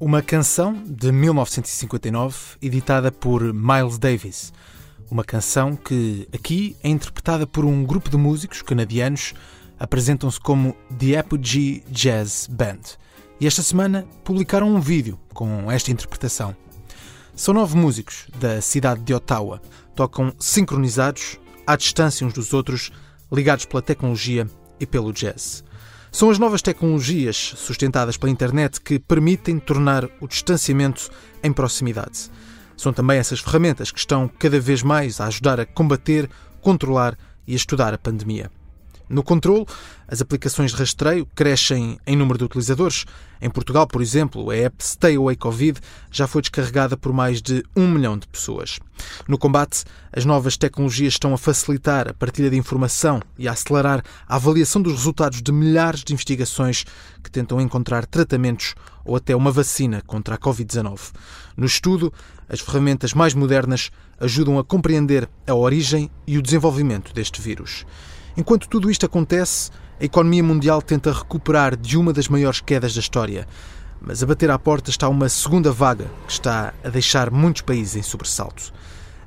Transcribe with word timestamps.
Uma 0.00 0.22
canção 0.22 0.80
de 0.86 1.10
1959 1.10 2.56
editada 2.62 3.10
por 3.10 3.42
Miles 3.52 3.98
Davis. 3.98 4.52
Uma 5.10 5.24
canção 5.24 5.74
que 5.74 6.28
aqui 6.32 6.76
é 6.84 6.88
interpretada 6.88 7.48
por 7.48 7.64
um 7.64 7.82
grupo 7.82 8.08
de 8.08 8.16
músicos 8.16 8.62
canadianos 8.62 9.34
apresentam-se 9.76 10.38
como 10.38 10.76
The 10.96 11.18
Apogee 11.18 11.82
Jazz 11.90 12.46
Band. 12.48 12.78
E 13.40 13.46
esta 13.48 13.60
semana 13.60 14.06
publicaram 14.22 14.72
um 14.72 14.80
vídeo 14.80 15.18
com 15.34 15.68
esta 15.68 15.90
interpretação. 15.90 16.54
São 17.34 17.52
nove 17.52 17.76
músicos 17.76 18.28
da 18.38 18.60
cidade 18.60 19.00
de 19.00 19.12
Ottawa. 19.12 19.60
Tocam 19.96 20.32
sincronizados, 20.38 21.40
à 21.66 21.74
distância 21.74 22.24
uns 22.24 22.34
dos 22.34 22.54
outros, 22.54 22.92
ligados 23.32 23.64
pela 23.64 23.82
tecnologia 23.82 24.48
e 24.78 24.86
pelo 24.86 25.12
jazz. 25.12 25.64
São 26.10 26.30
as 26.30 26.38
novas 26.38 26.62
tecnologias 26.62 27.36
sustentadas 27.56 28.16
pela 28.16 28.32
internet 28.32 28.80
que 28.80 28.98
permitem 28.98 29.58
tornar 29.58 30.08
o 30.20 30.26
distanciamento 30.26 31.10
em 31.42 31.52
proximidade. 31.52 32.30
São 32.76 32.92
também 32.92 33.18
essas 33.18 33.40
ferramentas 33.40 33.90
que 33.90 33.98
estão 33.98 34.28
cada 34.38 34.58
vez 34.58 34.82
mais 34.82 35.20
a 35.20 35.26
ajudar 35.26 35.60
a 35.60 35.66
combater, 35.66 36.28
controlar 36.60 37.16
e 37.46 37.54
estudar 37.54 37.92
a 37.92 37.98
pandemia. 37.98 38.50
No 39.08 39.22
controle, 39.22 39.64
as 40.06 40.20
aplicações 40.20 40.70
de 40.70 40.76
rastreio 40.76 41.26
crescem 41.34 41.98
em 42.06 42.16
número 42.16 42.38
de 42.38 42.44
utilizadores. 42.44 43.06
Em 43.40 43.48
Portugal, 43.48 43.86
por 43.86 44.02
exemplo, 44.02 44.50
a 44.50 44.56
app 44.56 44.84
Stay 44.84 45.16
Away 45.16 45.36
Covid 45.36 45.80
já 46.10 46.26
foi 46.26 46.42
descarregada 46.42 46.96
por 46.96 47.12
mais 47.12 47.40
de 47.40 47.64
um 47.74 47.88
milhão 47.88 48.18
de 48.18 48.26
pessoas. 48.28 48.78
No 49.26 49.38
combate, 49.38 49.84
as 50.12 50.24
novas 50.24 50.56
tecnologias 50.56 51.14
estão 51.14 51.32
a 51.32 51.38
facilitar 51.38 52.08
a 52.08 52.14
partilha 52.14 52.50
de 52.50 52.56
informação 52.56 53.20
e 53.38 53.48
a 53.48 53.52
acelerar 53.52 54.02
a 54.28 54.36
avaliação 54.36 54.82
dos 54.82 54.92
resultados 54.92 55.40
de 55.40 55.52
milhares 55.52 56.04
de 56.04 56.12
investigações 56.12 56.84
que 57.22 57.30
tentam 57.30 57.60
encontrar 57.60 58.04
tratamentos 58.04 58.74
ou 59.04 59.16
até 59.16 59.34
uma 59.34 59.50
vacina 59.50 60.02
contra 60.06 60.34
a 60.34 60.38
Covid-19. 60.38 61.12
No 61.56 61.64
estudo, 61.64 62.12
as 62.48 62.60
ferramentas 62.60 63.14
mais 63.14 63.32
modernas 63.32 63.90
ajudam 64.20 64.58
a 64.58 64.64
compreender 64.64 65.28
a 65.46 65.54
origem 65.54 66.10
e 66.26 66.36
o 66.36 66.42
desenvolvimento 66.42 67.14
deste 67.14 67.40
vírus. 67.40 67.86
Enquanto 68.38 68.68
tudo 68.68 68.88
isto 68.88 69.04
acontece, 69.04 69.68
a 70.00 70.04
economia 70.04 70.44
mundial 70.44 70.80
tenta 70.80 71.12
recuperar 71.12 71.76
de 71.76 71.98
uma 71.98 72.12
das 72.12 72.28
maiores 72.28 72.60
quedas 72.60 72.94
da 72.94 73.00
história. 73.00 73.48
Mas 74.00 74.22
a 74.22 74.26
bater 74.26 74.48
à 74.48 74.56
porta 74.56 74.90
está 74.90 75.08
uma 75.08 75.28
segunda 75.28 75.72
vaga 75.72 76.08
que 76.24 76.34
está 76.34 76.72
a 76.84 76.88
deixar 76.88 77.32
muitos 77.32 77.62
países 77.62 77.96
em 77.96 78.02
sobressalto. 78.02 78.72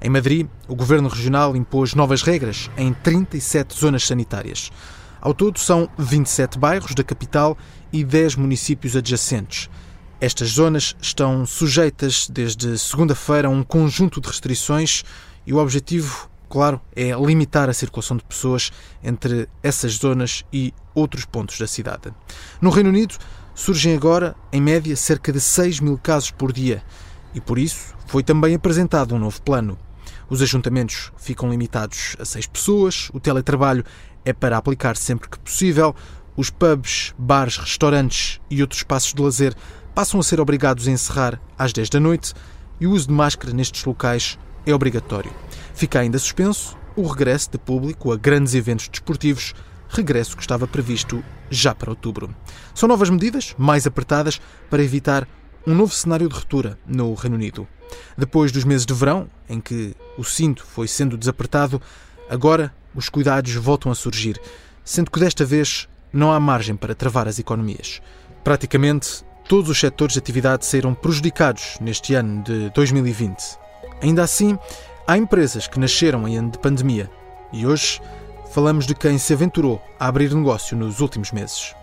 Em 0.01 0.09
Madrid, 0.09 0.47
o 0.65 0.73
governo 0.73 1.09
regional 1.09 1.57
impôs 1.57 1.93
novas 1.93 2.21
regras 2.21 2.71
em 2.77 2.93
37 2.93 3.77
zonas 3.77 4.07
sanitárias. 4.07 4.71
Ao 5.19 5.33
todo, 5.33 5.59
são 5.59 5.89
27 5.97 6.57
bairros 6.57 6.95
da 6.95 7.03
capital 7.03 7.57
e 7.91 8.05
10 8.05 8.37
municípios 8.37 8.95
adjacentes. 8.95 9.69
Estas 10.21 10.51
zonas 10.51 10.95
estão 11.01 11.45
sujeitas 11.45 12.29
desde 12.29 12.77
segunda-feira 12.77 13.49
a 13.49 13.51
um 13.51 13.61
conjunto 13.61 14.21
de 14.21 14.29
restrições 14.29 15.03
e 15.45 15.53
o 15.53 15.57
objetivo 15.57 16.30
claro, 16.51 16.81
é 16.93 17.11
limitar 17.15 17.69
a 17.69 17.73
circulação 17.73 18.17
de 18.17 18.25
pessoas 18.25 18.71
entre 19.01 19.47
essas 19.63 19.93
zonas 19.93 20.43
e 20.51 20.73
outros 20.93 21.23
pontos 21.23 21.57
da 21.57 21.65
cidade. 21.65 22.13
No 22.59 22.69
Reino 22.69 22.89
Unido, 22.89 23.15
surgem 23.55 23.95
agora, 23.95 24.35
em 24.51 24.59
média, 24.59 24.93
cerca 24.97 25.31
de 25.31 25.39
6 25.39 25.79
mil 25.79 25.97
casos 25.97 26.29
por 26.29 26.51
dia 26.51 26.83
e, 27.33 27.39
por 27.39 27.57
isso, 27.57 27.95
foi 28.05 28.21
também 28.21 28.53
apresentado 28.53 29.15
um 29.15 29.19
novo 29.19 29.41
plano. 29.41 29.77
Os 30.29 30.41
ajuntamentos 30.41 31.11
ficam 31.15 31.49
limitados 31.49 32.17
a 32.19 32.25
6 32.25 32.47
pessoas, 32.47 33.09
o 33.13 33.19
teletrabalho 33.19 33.85
é 34.25 34.33
para 34.33 34.57
aplicar 34.57 34.97
sempre 34.97 35.29
que 35.29 35.39
possível, 35.39 35.95
os 36.35 36.49
pubs, 36.49 37.13
bares, 37.17 37.55
restaurantes 37.55 38.41
e 38.49 38.61
outros 38.61 38.81
espaços 38.81 39.13
de 39.13 39.21
lazer 39.21 39.55
passam 39.95 40.19
a 40.19 40.23
ser 40.23 40.41
obrigados 40.41 40.85
a 40.85 40.91
encerrar 40.91 41.41
às 41.57 41.71
10 41.71 41.89
da 41.89 41.99
noite 41.99 42.33
e 42.77 42.87
o 42.87 42.91
uso 42.91 43.07
de 43.07 43.13
máscara 43.13 43.53
nestes 43.53 43.85
locais 43.85 44.37
é 44.65 44.73
obrigatório. 44.73 45.31
Fica 45.81 45.99
ainda 45.99 46.19
suspenso 46.19 46.77
o 46.95 47.07
regresso 47.07 47.49
de 47.49 47.57
público 47.57 48.13
a 48.13 48.15
grandes 48.15 48.53
eventos 48.53 48.87
desportivos, 48.87 49.55
regresso 49.89 50.35
que 50.35 50.43
estava 50.43 50.67
previsto 50.67 51.23
já 51.49 51.73
para 51.73 51.89
outubro. 51.89 52.29
São 52.75 52.87
novas 52.87 53.09
medidas, 53.09 53.55
mais 53.57 53.87
apertadas, 53.87 54.39
para 54.69 54.83
evitar 54.83 55.27
um 55.65 55.73
novo 55.73 55.91
cenário 55.91 56.29
de 56.29 56.35
ruptura 56.35 56.77
no 56.85 57.11
Reino 57.15 57.35
Unido. 57.35 57.67
Depois 58.15 58.51
dos 58.51 58.63
meses 58.63 58.85
de 58.85 58.93
verão, 58.93 59.27
em 59.49 59.59
que 59.59 59.95
o 60.19 60.23
cinto 60.23 60.63
foi 60.63 60.87
sendo 60.87 61.17
desapertado, 61.17 61.81
agora 62.29 62.71
os 62.93 63.09
cuidados 63.09 63.55
voltam 63.55 63.91
a 63.91 63.95
surgir, 63.95 64.39
sendo 64.85 65.09
que 65.09 65.19
desta 65.19 65.43
vez 65.43 65.89
não 66.13 66.31
há 66.31 66.39
margem 66.39 66.75
para 66.75 66.93
travar 66.93 67.27
as 67.27 67.39
economias. 67.39 68.03
Praticamente 68.43 69.25
todos 69.49 69.71
os 69.71 69.79
setores 69.79 70.13
de 70.13 70.19
atividade 70.19 70.63
saíram 70.63 70.93
prejudicados 70.93 71.79
neste 71.81 72.13
ano 72.13 72.43
de 72.43 72.69
2020. 72.69 73.59
Ainda 73.99 74.23
assim, 74.23 74.57
há 75.11 75.17
empresas 75.17 75.67
que 75.67 75.77
nasceram 75.77 76.25
em 76.25 76.37
ano 76.37 76.51
de 76.51 76.57
pandemia 76.57 77.11
e 77.51 77.67
hoje 77.67 77.99
falamos 78.49 78.87
de 78.87 78.95
quem 78.95 79.17
se 79.17 79.33
aventurou 79.33 79.81
a 79.99 80.07
abrir 80.07 80.33
negócio 80.33 80.77
nos 80.77 81.01
últimos 81.01 81.33
meses. 81.33 81.75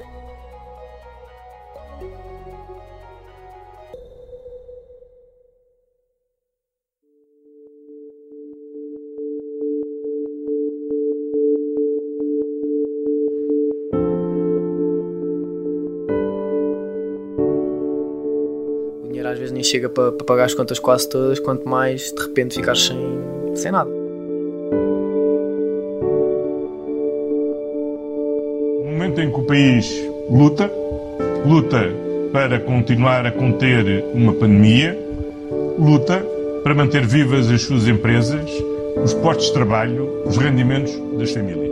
Dinheiro 19.28 19.32
às 19.32 19.38
vezes 19.38 19.52
nem 19.52 19.62
chega 19.62 19.88
para, 19.88 20.12
para 20.12 20.24
pagar 20.24 20.44
as 20.44 20.54
contas 20.54 20.78
quase 20.78 21.08
todas, 21.08 21.38
quanto 21.38 21.68
mais 21.68 22.12
de 22.12 22.22
repente 22.22 22.56
ficares 22.56 22.86
sem, 22.86 22.98
sem 23.54 23.72
nada. 23.72 23.90
No 28.84 28.92
momento 28.92 29.20
em 29.20 29.30
que 29.30 29.40
o 29.40 29.44
país 29.44 29.90
luta, 30.30 30.70
luta 31.46 31.90
para 32.32 32.60
continuar 32.60 33.26
a 33.26 33.30
conter 33.30 34.04
uma 34.12 34.32
pandemia, 34.32 34.98
luta 35.78 36.24
para 36.62 36.74
manter 36.74 37.06
vivas 37.06 37.50
as 37.50 37.62
suas 37.62 37.86
empresas, 37.88 38.50
os 39.02 39.14
postos 39.14 39.46
de 39.46 39.52
trabalho, 39.52 40.22
os 40.26 40.36
rendimentos 40.36 40.92
das 41.16 41.30
famílias. 41.30 41.67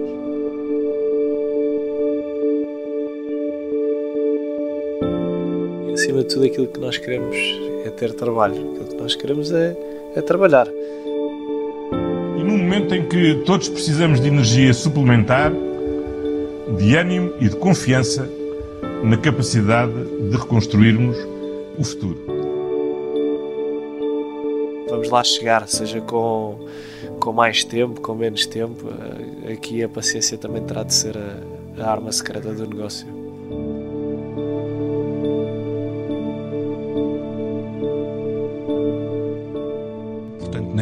Acima 5.96 6.22
de 6.22 6.28
tudo, 6.28 6.44
aquilo 6.44 6.66
que 6.66 6.78
nós 6.78 6.98
queremos 6.98 7.36
é 7.84 7.90
ter 7.90 8.12
trabalho. 8.12 8.54
Aquilo 8.54 8.86
que 8.86 8.96
nós 8.96 9.16
queremos 9.16 9.50
é, 9.50 9.76
é 10.14 10.20
trabalhar. 10.20 10.68
E 12.36 12.44
num 12.44 12.58
momento 12.58 12.94
em 12.94 13.08
que 13.08 13.42
todos 13.46 13.68
precisamos 13.68 14.20
de 14.20 14.28
energia 14.28 14.72
suplementar, 14.74 15.50
de 16.76 16.96
ânimo 16.96 17.32
e 17.40 17.48
de 17.48 17.56
confiança 17.56 18.28
na 19.02 19.16
capacidade 19.16 19.92
de 20.30 20.36
reconstruirmos 20.36 21.16
o 21.78 21.84
futuro. 21.84 22.18
Vamos 24.90 25.10
lá 25.10 25.24
chegar, 25.24 25.66
seja 25.66 26.00
com, 26.00 26.58
com 27.18 27.32
mais 27.32 27.64
tempo, 27.64 28.00
com 28.00 28.14
menos 28.14 28.44
tempo. 28.46 28.86
Aqui 29.50 29.82
a 29.82 29.88
paciência 29.88 30.36
também 30.36 30.62
terá 30.62 30.82
de 30.82 30.92
ser 30.92 31.16
a, 31.16 31.82
a 31.82 31.90
arma 31.90 32.12
secreta 32.12 32.52
do 32.52 32.66
negócio. 32.66 33.15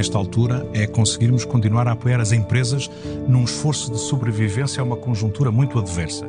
Nesta 0.04 0.18
altura 0.18 0.66
é 0.74 0.86
conseguirmos 0.86 1.46
continuar 1.46 1.88
a 1.88 1.92
apoiar 1.92 2.20
as 2.20 2.30
empresas 2.30 2.90
num 3.26 3.42
esforço 3.44 3.90
de 3.90 3.98
sobrevivência 3.98 4.82
a 4.82 4.84
uma 4.84 4.98
conjuntura 4.98 5.50
muito 5.50 5.78
adversa. 5.78 6.28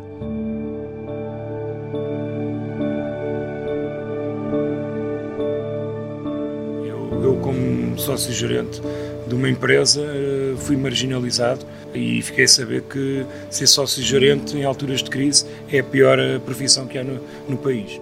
Eu, 6.85 7.21
eu 7.21 7.35
como 7.41 7.99
sócio-gerente 7.99 8.81
de 9.27 9.35
uma 9.35 9.49
empresa, 9.49 9.99
eh, 10.01 10.55
fui 10.59 10.77
marginalizado 10.77 11.65
e 11.93 12.21
fiquei 12.21 12.45
a 12.45 12.47
saber 12.47 12.83
que 12.83 13.25
ser 13.49 13.67
sócio-gerente 13.67 14.55
em 14.55 14.63
alturas 14.63 15.03
de 15.03 15.09
crise 15.09 15.45
é 15.69 15.79
a 15.79 15.83
pior 15.83 16.17
eh, 16.17 16.39
profissão 16.39 16.87
que 16.87 16.97
há 16.97 17.03
no, 17.03 17.19
no 17.49 17.57
país. 17.57 17.99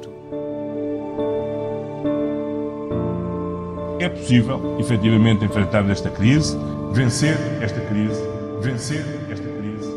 É 4.04 4.10
possível, 4.10 4.78
efetivamente, 4.80 5.46
enfrentarmos 5.46 5.92
esta 5.92 6.10
crise, 6.10 6.58
vencer 6.92 7.38
esta 7.62 7.80
crise, 7.80 8.22
vencer 8.62 9.06
esta 9.32 9.48
crise, 9.48 9.90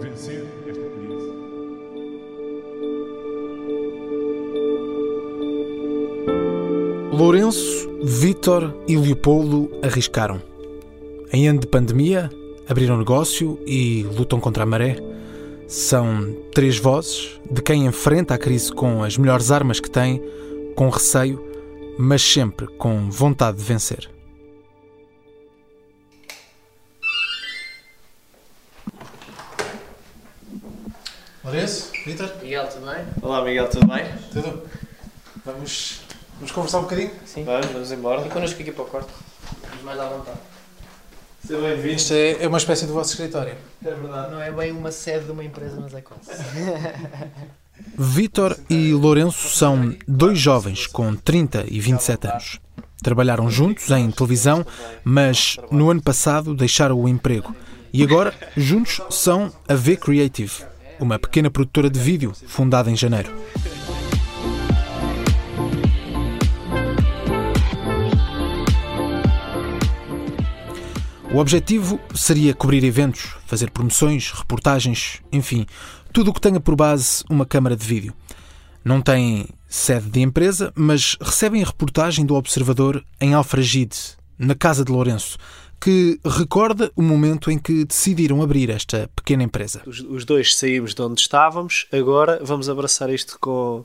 vencer 0.00 0.46
esta 0.68 0.82
crise. 0.82 1.32
Lourenço, 7.10 7.90
Vítor 8.04 8.74
e 8.86 8.96
Leopoldo 8.96 9.68
arriscaram. 9.82 10.40
Em 11.32 11.48
ano 11.48 11.58
de 11.58 11.66
pandemia, 11.66 12.30
abriram 12.68 12.96
negócio 12.96 13.58
e 13.66 14.04
lutam 14.16 14.38
contra 14.38 14.62
a 14.62 14.66
maré. 14.66 14.96
São 15.66 16.32
três 16.54 16.78
vozes 16.78 17.40
de 17.50 17.60
quem 17.60 17.86
enfrenta 17.86 18.34
a 18.34 18.38
crise 18.38 18.72
com 18.72 19.02
as 19.02 19.18
melhores 19.18 19.50
armas 19.50 19.80
que 19.80 19.90
tem, 19.90 20.22
com 20.76 20.88
receio, 20.88 21.47
mas 21.98 22.22
sempre 22.22 22.68
com 22.68 23.10
vontade 23.10 23.58
de 23.58 23.64
vencer. 23.64 24.08
Lourenço, 31.42 31.90
Vítor, 32.06 32.30
Miguel, 32.40 32.68
tudo 32.68 32.86
bem? 32.86 33.04
Olá, 33.20 33.42
Miguel, 33.42 33.68
tudo 33.68 33.88
bem? 33.88 34.04
tudo? 34.32 34.62
Vamos, 35.44 36.02
vamos 36.34 36.52
conversar 36.52 36.78
um 36.78 36.82
bocadinho? 36.82 37.10
Sim. 37.26 37.42
Vamos, 37.42 37.66
vamos 37.66 37.90
embora. 37.90 38.24
E 38.24 38.30
connosco 38.30 38.62
aqui 38.62 38.70
para 38.70 38.84
o 38.84 38.86
quarto. 38.86 39.12
Vamos 39.62 39.82
mais 39.82 39.98
à 39.98 40.08
vontade. 40.08 40.38
Seja 41.44 41.60
bem-vindo. 41.60 41.94
Isto 41.94 42.12
é, 42.12 42.44
é 42.44 42.46
uma 42.46 42.58
espécie 42.58 42.86
do 42.86 42.92
vosso 42.92 43.10
escritório. 43.10 43.56
É 43.84 43.90
verdade. 43.90 44.30
Não 44.30 44.40
é 44.40 44.52
bem 44.52 44.70
uma 44.70 44.92
sede 44.92 45.24
de 45.24 45.32
uma 45.32 45.42
empresa, 45.42 45.80
mas 45.80 45.92
é 45.94 46.00
quase. 46.00 46.30
Vítor 47.96 48.56
e 48.70 48.92
Lourenço 48.92 49.48
são 49.48 49.94
dois 50.06 50.38
jovens 50.38 50.86
com 50.86 51.14
30 51.14 51.66
e 51.68 51.80
27 51.80 52.26
anos. 52.28 52.60
Trabalharam 53.02 53.50
juntos 53.50 53.90
em 53.90 54.10
televisão, 54.10 54.64
mas 55.04 55.56
no 55.70 55.90
ano 55.90 56.02
passado 56.02 56.54
deixaram 56.54 57.00
o 57.00 57.08
emprego. 57.08 57.54
E 57.92 58.02
agora, 58.02 58.34
juntos, 58.56 59.00
são 59.10 59.52
a 59.68 59.74
V 59.74 59.96
Creative, 59.96 60.52
uma 61.00 61.18
pequena 61.18 61.50
produtora 61.50 61.88
de 61.88 61.98
vídeo 61.98 62.32
fundada 62.46 62.90
em 62.90 62.96
janeiro. 62.96 63.32
O 71.30 71.40
objetivo 71.40 72.00
seria 72.14 72.54
cobrir 72.54 72.82
eventos, 72.82 73.34
fazer 73.46 73.70
promoções, 73.70 74.32
reportagens, 74.32 75.20
enfim, 75.30 75.66
tudo 76.18 76.32
o 76.32 76.34
que 76.34 76.40
tenha 76.40 76.58
por 76.58 76.74
base 76.74 77.22
uma 77.30 77.46
câmara 77.46 77.76
de 77.76 77.86
vídeo. 77.86 78.12
Não 78.84 79.00
têm 79.00 79.46
sede 79.68 80.10
de 80.10 80.20
empresa, 80.20 80.72
mas 80.74 81.16
recebem 81.20 81.62
a 81.62 81.66
reportagem 81.66 82.26
do 82.26 82.34
Observador 82.34 83.04
em 83.20 83.34
Alfragide, 83.34 83.96
na 84.36 84.56
casa 84.56 84.84
de 84.84 84.90
Lourenço, 84.90 85.38
que 85.80 86.18
recorda 86.26 86.90
o 86.96 87.02
momento 87.02 87.52
em 87.52 87.56
que 87.56 87.84
decidiram 87.84 88.42
abrir 88.42 88.68
esta 88.68 89.08
pequena 89.14 89.44
empresa. 89.44 89.80
Os, 89.86 90.00
os 90.00 90.24
dois 90.24 90.56
saímos 90.56 90.92
de 90.92 91.00
onde 91.02 91.20
estávamos, 91.20 91.86
agora 91.92 92.40
vamos 92.42 92.68
abraçar 92.68 93.10
isto 93.10 93.38
com, 93.40 93.84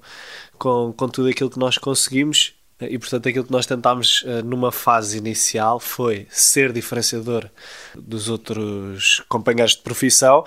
com, 0.57 0.91
com 0.91 1.07
tudo 1.07 1.29
aquilo 1.29 1.51
que 1.51 1.59
nós 1.59 1.77
conseguimos 1.77 2.56
e 2.89 2.97
portanto 2.97 3.27
aquilo 3.27 3.45
que 3.45 3.51
nós 3.51 3.65
tentámos 3.65 4.24
eh, 4.25 4.41
numa 4.41 4.71
fase 4.71 5.18
inicial 5.18 5.80
foi 5.80 6.27
ser 6.30 6.71
diferenciador 6.71 7.50
dos 7.95 8.30
outros 8.30 9.24
companheiros 9.27 9.75
de 9.75 9.81
profissão. 9.81 10.45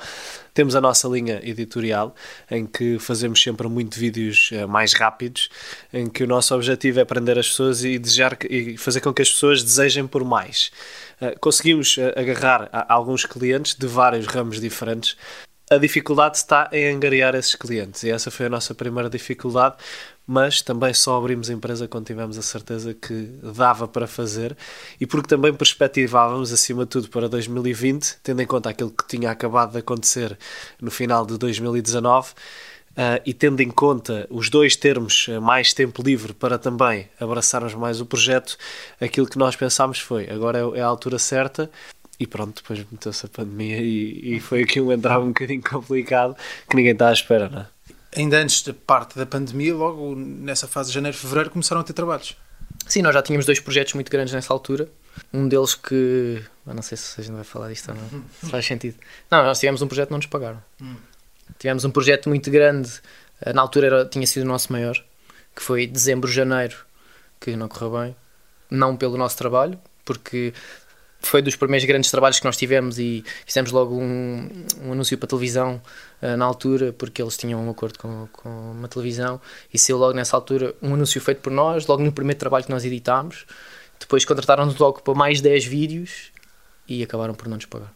Temos 0.54 0.74
a 0.74 0.80
nossa 0.80 1.06
linha 1.06 1.40
editorial 1.42 2.14
em 2.50 2.66
que 2.66 2.98
fazemos 2.98 3.42
sempre 3.42 3.68
muito 3.68 3.98
vídeos 3.98 4.50
eh, 4.52 4.66
mais 4.66 4.92
rápidos, 4.94 5.48
em 5.92 6.08
que 6.08 6.24
o 6.24 6.26
nosso 6.26 6.54
objetivo 6.54 7.00
é 7.00 7.04
prender 7.04 7.38
as 7.38 7.48
pessoas 7.48 7.84
e 7.84 7.98
desejar 7.98 8.38
e 8.48 8.76
fazer 8.76 9.00
com 9.00 9.12
que 9.12 9.22
as 9.22 9.30
pessoas 9.30 9.62
desejem 9.62 10.06
por 10.06 10.24
mais. 10.24 10.70
Eh, 11.20 11.34
Conseguimos 11.40 11.96
agarrar 12.16 12.68
alguns 12.88 13.24
clientes 13.24 13.74
de 13.74 13.86
vários 13.86 14.26
ramos 14.26 14.60
diferentes 14.60 15.16
a 15.70 15.78
dificuldade 15.78 16.36
está 16.36 16.68
em 16.72 16.94
angariar 16.94 17.34
esses 17.34 17.54
clientes 17.56 18.04
e 18.04 18.10
essa 18.10 18.30
foi 18.30 18.46
a 18.46 18.48
nossa 18.48 18.72
primeira 18.74 19.10
dificuldade, 19.10 19.74
mas 20.24 20.62
também 20.62 20.94
só 20.94 21.16
abrimos 21.18 21.50
a 21.50 21.52
empresa 21.52 21.88
quando 21.88 22.06
tivemos 22.06 22.38
a 22.38 22.42
certeza 22.42 22.94
que 22.94 23.28
dava 23.42 23.88
para 23.88 24.06
fazer 24.06 24.56
e 25.00 25.06
porque 25.06 25.28
também 25.28 25.52
perspectivávamos, 25.52 26.52
acima 26.52 26.84
de 26.84 26.90
tudo, 26.90 27.08
para 27.08 27.28
2020, 27.28 28.18
tendo 28.22 28.42
em 28.42 28.46
conta 28.46 28.70
aquilo 28.70 28.90
que 28.90 29.06
tinha 29.08 29.30
acabado 29.30 29.72
de 29.72 29.78
acontecer 29.78 30.38
no 30.80 30.90
final 30.90 31.26
de 31.26 31.36
2019. 31.36 32.32
ah, 32.96 33.20
e 33.26 33.34
tendo 33.34 33.60
em 33.60 33.70
conta 33.70 34.26
os 34.30 34.48
dois 34.48 34.74
termos 34.76 35.26
ah, 35.30 35.40
mais 35.40 35.72
tempo 35.74 36.02
livre 36.02 36.32
para 36.32 36.58
também 36.58 37.08
abraçarmos 37.20 37.74
mais 37.74 38.00
o 38.00 38.06
projeto, 38.06 38.56
aquilo 39.00 39.26
que 39.28 39.36
nós 39.38 39.54
pensámos 39.56 39.98
foi 39.98 40.28
agora 40.30 40.58
é- 40.60 40.78
é 40.78 40.82
a 40.82 40.86
altura 40.86 41.18
certa 41.18 41.70
e 42.18 42.26
pronto, 42.26 42.62
depois 42.62 42.78
meteu-se 42.90 43.26
a 43.26 43.28
pandemia 43.28 43.78
e, 43.80 44.36
e 44.36 44.40
foi 44.40 44.62
aqui 44.62 44.80
um 44.80 44.90
entrar 44.92 45.18
um 45.20 45.28
bocadinho 45.28 45.62
complicado 45.62 46.36
que 46.68 46.76
ninguém 46.76 46.92
está 46.92 47.08
à 47.08 47.12
espera, 47.12 47.48
não 47.48 47.60
é? 47.60 47.66
Ainda 48.16 48.38
antes 48.38 48.62
da 48.62 48.72
parte 48.72 49.18
da 49.18 49.26
pandemia, 49.26 49.74
logo 49.74 50.14
nessa 50.16 50.66
fase 50.66 50.88
de 50.88 50.94
janeiro, 50.94 51.16
fevereiro, 51.16 51.50
começaram 51.50 51.82
a 51.82 51.84
ter 51.84 51.92
trabalhos. 51.92 52.34
Sim, 52.86 53.02
nós 53.02 53.12
já 53.12 53.22
tínhamos 53.22 53.44
dois 53.44 53.60
projetos 53.60 53.92
muito 53.92 54.10
grandes 54.10 54.32
nessa 54.32 54.52
altura. 54.54 54.88
Um 55.32 55.46
deles 55.48 55.74
que. 55.74 56.42
eu 56.66 56.74
não 56.74 56.82
sei 56.82 56.96
se 56.96 57.20
a 57.20 57.24
gente 57.24 57.34
vai 57.34 57.44
falar 57.44 57.68
disto 57.68 57.90
ou 57.90 57.94
não. 57.94 58.24
Se 58.40 58.46
faz 58.50 58.64
sentido. 58.64 58.96
Não, 59.30 59.42
nós 59.44 59.58
tivemos 59.60 59.82
um 59.82 59.86
projeto 59.88 60.06
que 60.08 60.12
não 60.12 60.18
nos 60.18 60.26
pagaram. 60.26 60.62
Tivemos 61.58 61.84
um 61.84 61.90
projeto 61.90 62.28
muito 62.28 62.50
grande. 62.50 62.90
eh, 63.40 63.52
Na 63.52 63.60
altura 63.62 63.86
era, 63.86 64.04
tinha 64.06 64.26
sido 64.26 64.44
o 64.44 64.46
nosso 64.46 64.72
maior, 64.72 64.96
que 65.54 65.62
foi 65.62 65.86
dezembro, 65.86 66.30
janeiro, 66.30 66.76
que 67.40 67.54
não 67.56 67.68
correu 67.68 67.90
bem. 68.00 68.16
Não 68.70 68.96
pelo 68.96 69.16
nosso 69.18 69.36
trabalho, 69.36 69.78
porque 70.04 70.52
foi 71.20 71.42
dos 71.42 71.56
primeiros 71.56 71.86
grandes 71.86 72.10
trabalhos 72.10 72.38
que 72.38 72.44
nós 72.44 72.56
tivemos 72.56 72.98
e 72.98 73.24
fizemos 73.44 73.72
logo 73.72 73.96
um, 73.96 74.48
um 74.82 74.92
anúncio 74.92 75.16
para 75.18 75.28
televisão 75.28 75.80
eh, 76.22 76.36
na 76.36 76.44
altura, 76.44 76.92
porque 76.92 77.20
eles 77.20 77.36
tinham 77.36 77.60
um 77.60 77.70
acordo 77.70 77.98
com, 77.98 78.28
com 78.32 78.72
uma 78.72 78.88
televisão 78.88 79.40
e 79.72 79.78
saiu 79.78 79.98
logo 79.98 80.12
nessa 80.12 80.36
altura 80.36 80.74
um 80.80 80.94
anúncio 80.94 81.20
feito 81.20 81.40
por 81.40 81.52
nós, 81.52 81.86
logo 81.86 82.02
no 82.02 82.12
primeiro 82.12 82.38
trabalho 82.38 82.64
que 82.64 82.70
nós 82.70 82.84
editámos. 82.84 83.44
Depois 83.98 84.24
contrataram-nos 84.24 84.76
logo 84.76 85.02
para 85.02 85.14
mais 85.14 85.40
10 85.40 85.64
vídeos 85.64 86.32
e 86.88 87.02
acabaram 87.02 87.34
por 87.34 87.48
não 87.48 87.56
nos 87.56 87.66
pagar. 87.66 87.92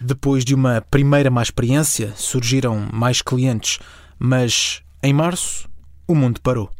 Depois 0.00 0.44
de 0.44 0.54
uma 0.54 0.84
primeira 0.90 1.30
má 1.30 1.42
experiência, 1.42 2.12
surgiram 2.16 2.88
mais 2.92 3.22
clientes, 3.22 3.78
mas 4.18 4.82
em 5.02 5.12
março 5.12 5.68
o 6.06 6.14
mundo 6.14 6.40
parou. 6.40 6.70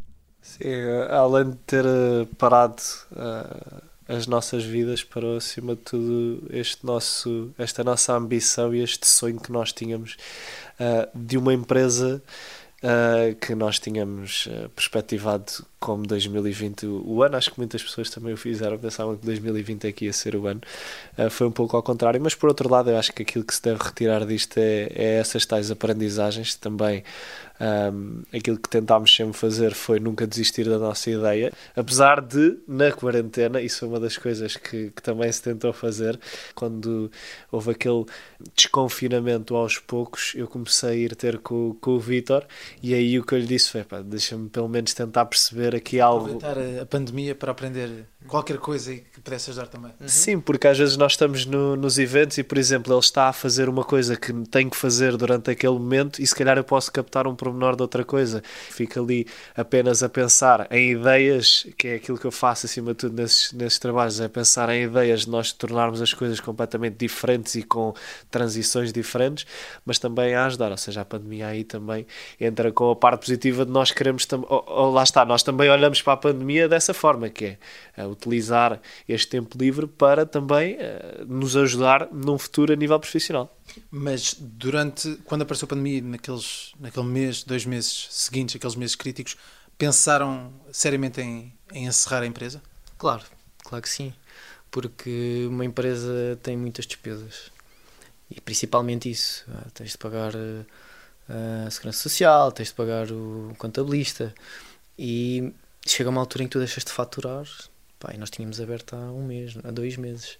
Sim, 0.41 0.65
eh, 0.65 1.09
além 1.11 1.51
de 1.51 1.57
ter 1.59 1.85
eh, 1.85 2.27
parado 2.37 2.83
as 4.09 4.27
nossas 4.27 4.65
vidas, 4.65 5.03
parou 5.03 5.37
acima 5.37 5.75
de 5.75 5.83
tudo 5.83 6.47
este 6.51 6.85
nosso, 6.85 7.53
esta 7.59 7.85
nossa 7.85 8.15
ambição 8.15 8.75
e 8.75 8.83
este 8.83 9.07
sonho 9.07 9.41
que 9.41 9.53
nós 9.53 9.73
tínhamos 9.73 10.17
eh, 10.79 11.09
de 11.15 11.39
uma 11.39 11.55
empresa 11.55 12.23
eh, 12.83 13.37
que 13.41 13.55
nós 13.55 13.79
tínhamos 13.79 14.49
eh, 14.51 14.69
perspectivado 14.75 15.65
como 15.83 16.07
2020 16.07 16.87
o 16.87 17.23
ano. 17.23 17.37
Acho 17.37 17.51
que 17.51 17.59
muitas 17.59 17.83
pessoas 17.83 18.09
também 18.09 18.33
o 18.33 18.37
fizeram, 18.37 18.79
pensavam 18.79 19.17
que 19.17 19.27
2020 19.27 19.87
é 19.89 19.93
que 19.93 20.05
ia 20.05 20.13
ser 20.13 20.37
o 20.37 20.47
ano. 20.47 20.61
Eh, 21.19 21.29
foi 21.29 21.49
um 21.49 21.51
pouco 21.51 21.77
ao 21.77 21.83
contrário, 21.83 22.21
mas 22.21 22.35
por 22.35 22.49
outro 22.49 22.71
lado, 22.71 22.89
eu 22.91 22.97
acho 22.97 23.13
que 23.13 23.23
aquilo 23.23 23.45
que 23.45 23.55
se 23.55 23.63
deve 23.63 23.83
retirar 23.83 24.25
disto 24.25 24.59
é, 24.59 24.89
é 24.95 25.19
essas 25.19 25.45
tais 25.45 25.71
aprendizagens 25.71 26.55
também. 26.55 27.03
Um, 27.63 28.23
aquilo 28.37 28.59
que 28.59 28.69
tentámos 28.69 29.15
sempre 29.15 29.35
fazer 29.35 29.73
foi 29.73 30.01
nunca 30.01 30.27
desistir 30.27 30.69
da 30.69 30.79
nossa 30.79 31.09
ideia, 31.09 31.53
apesar 31.77 32.21
de, 32.21 32.59
na 32.67 32.91
quarentena, 32.91 33.61
isso 33.61 33.81
foi 33.81 33.89
uma 33.89 34.01
das 34.01 34.17
coisas 34.17 34.57
que, 34.57 34.91
que 34.91 35.01
também 35.01 35.31
se 35.31 35.41
tentou 35.41 35.73
fazer, 35.73 36.19
quando 36.57 37.09
houve 37.53 37.71
aquele 37.71 38.05
desconfinamento 38.57 39.55
aos 39.55 39.79
poucos, 39.79 40.33
eu 40.35 40.49
comecei 40.49 40.91
a 40.91 40.95
ir 40.95 41.15
ter 41.15 41.39
com, 41.39 41.77
com 41.81 41.93
o 41.93 42.01
Vitor 42.01 42.45
e 42.83 42.95
aí 42.95 43.17
o 43.17 43.25
que 43.25 43.35
eu 43.35 43.39
lhe 43.39 43.47
disse 43.47 43.71
foi, 43.71 43.85
deixa-me 44.03 44.49
pelo 44.49 44.69
menos 44.69 44.93
tentar 44.93 45.27
perceber 45.27 45.72
aqui 45.75 46.01
algo. 46.01 46.37
Aproveitar 46.37 46.83
a 46.83 46.87
pandemia 46.87 47.35
para 47.35 47.53
aprender 47.53 48.07
qualquer 48.27 48.59
coisa 48.59 48.95
que 48.95 49.21
pudesse 49.21 49.51
ajudar 49.51 49.67
também. 49.67 49.93
Sim, 50.07 50.41
porque 50.41 50.67
às 50.67 50.79
vezes 50.79 50.97
nós 50.97 51.13
estamos 51.13 51.45
no- 51.47 51.77
nos 51.77 51.99
eventos 51.99 52.39
e, 52.39 52.43
por 52.43 52.57
exemplo, 52.59 52.93
ele 52.93 53.01
está 53.01 53.29
a 53.29 53.33
fazer 53.33 53.69
uma 53.69 53.85
coisa 53.85 54.17
que 54.17 54.33
tem 54.49 54.69
que 54.71 54.77
fazer 54.77 55.17
durante 55.17 55.51
aquele 55.51 55.75
momento 55.75 56.21
e 56.21 56.27
se 56.27 56.35
calhar 56.35 56.57
eu 56.57 56.65
posso 56.65 56.91
captar 56.93 57.27
um 57.27 57.35
pormenor 57.35 57.77
de 57.77 57.83
outra 57.83 58.05
coisa. 58.05 58.43
Fico 58.71 59.01
ali 59.01 59.27
apenas 59.57 60.03
a 60.03 60.09
pensar 60.09 60.67
em 60.71 60.93
ideias, 60.93 61.67
que 61.77 61.89
é 61.89 61.95
aquilo 61.97 62.19
que 62.19 62.25
eu 62.27 62.33
faço 62.33 62.67
acima 62.67 62.93
de 62.93 62.99
tudo 62.99 63.15
nesses, 63.21 63.53
nesses 63.53 63.79
trabalhos, 63.79 64.21
é 64.21 64.29
pensar 64.29 64.69
em 64.71 64.85
ideias 64.85 65.23
de 65.23 65.31
nós 65.31 65.53
tornarmos 65.53 66.01
as 66.03 66.13
coisas 66.15 66.41
completamente 66.41 66.97
diferentes 66.97 67.55
e 67.55 67.63
com 67.63 67.95
transições 68.31 68.93
diferentes, 68.93 69.47
mas 69.85 69.99
também 69.99 70.35
a 70.35 70.47
ajudar. 70.47 70.71
Ou 70.71 70.77
seja, 70.77 71.01
a 71.03 71.05
pandemia 71.05 71.49
aí 71.49 71.65
também 71.65 72.07
entra 72.41 72.73
com 72.73 72.91
a 72.91 72.97
parte 72.97 73.21
positiva 73.21 73.65
de 73.65 73.71
nós 73.71 73.91
queremos 73.93 74.27
ou- 74.33 74.65
ou 74.67 74.91
lá 74.93 75.03
está, 75.03 75.25
nós 75.25 75.43
também 75.43 75.69
olhamos 75.71 76.01
para 76.03 76.13
a 76.15 76.17
pandemia 76.17 76.69
dessa 76.69 76.95
forma, 76.95 77.29
que 77.29 77.45
é 77.45 77.59
eh, 77.97 78.07
utilizar 78.13 78.81
este 79.09 79.29
tempo 79.29 79.57
livre 79.59 79.87
para 79.87 80.25
também 80.25 80.77
eh, 80.79 81.25
nos 81.27 81.57
ajudar 81.57 82.09
num 82.13 82.39
futuro 82.39 82.73
a 82.73 82.77
nível 82.77 82.99
profissional. 82.99 83.55
Mas 83.91 84.35
durante, 84.39 85.17
quando 85.25 85.43
apareceu 85.43 85.67
a 85.67 85.69
pandemia, 85.69 86.03
naqueles, 86.03 86.73
naquele 86.79 87.07
mês, 87.07 87.43
dois 87.43 87.65
meses 87.65 88.09
seguintes, 88.11 88.57
aqueles 88.57 88.77
meses 88.77 88.95
críticos, 88.95 89.37
pensaram 89.79 90.53
seriamente 90.71 91.21
em, 91.21 91.53
em 91.73 91.87
encerrar 91.87 92.23
a 92.23 92.27
empresa? 92.27 92.63
Claro, 92.99 93.25
claro 93.65 93.83
que 93.83 93.89
sim. 93.89 94.13
Porque 94.71 95.47
uma 95.49 95.65
empresa 95.65 96.39
tem 96.43 96.57
muitas 96.57 96.87
despesas. 96.87 97.51
E 98.31 98.41
principalmente 98.41 99.11
isso. 99.11 99.45
Ah, 99.49 99.67
tens 99.75 99.91
de 99.91 99.99
pagar 99.99 100.33
ah, 101.29 101.65
a 101.67 101.71
segurança 101.71 101.99
social, 101.99 102.53
tens 102.53 102.69
de 102.69 102.75
pagar 102.75 103.11
o 103.11 103.55
contabilista. 103.59 104.35
E 104.99 105.53
chega 105.87 106.11
uma 106.11 106.21
altura 106.21 106.45
em 106.45 106.47
que 106.47 106.53
tu 106.53 106.59
deixas 106.59 106.85
de 106.85 106.93
faturar. 106.93 107.47
Pá, 108.03 108.13
e 108.13 108.19
nós 108.19 108.31
tínhamos 108.31 108.61
aberto 108.61 108.97
há 108.97 108.99
um 109.13 109.25
mês, 109.25 109.57
há 109.63 109.71
dois 109.71 109.97
meses. 109.97 110.37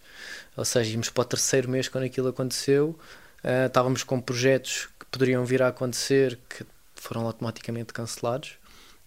Ou 0.57 0.65
seja, 0.65 0.91
íamos 0.91 1.11
para 1.11 1.23
o 1.23 1.25
terceiro 1.25 1.71
mês 1.71 1.89
quando 1.89 2.03
aquilo 2.03 2.27
aconteceu. 2.27 2.99
Uh, 3.45 3.67
estávamos 3.69 4.03
com 4.03 4.21
projetos 4.21 4.89
que 4.99 5.07
poderiam 5.07 5.45
vir 5.45 5.63
a 5.63 5.69
acontecer 5.69 6.41
que 6.49 6.67
foram 6.97 7.25
automaticamente 7.25 7.93
cancelados 7.93 8.55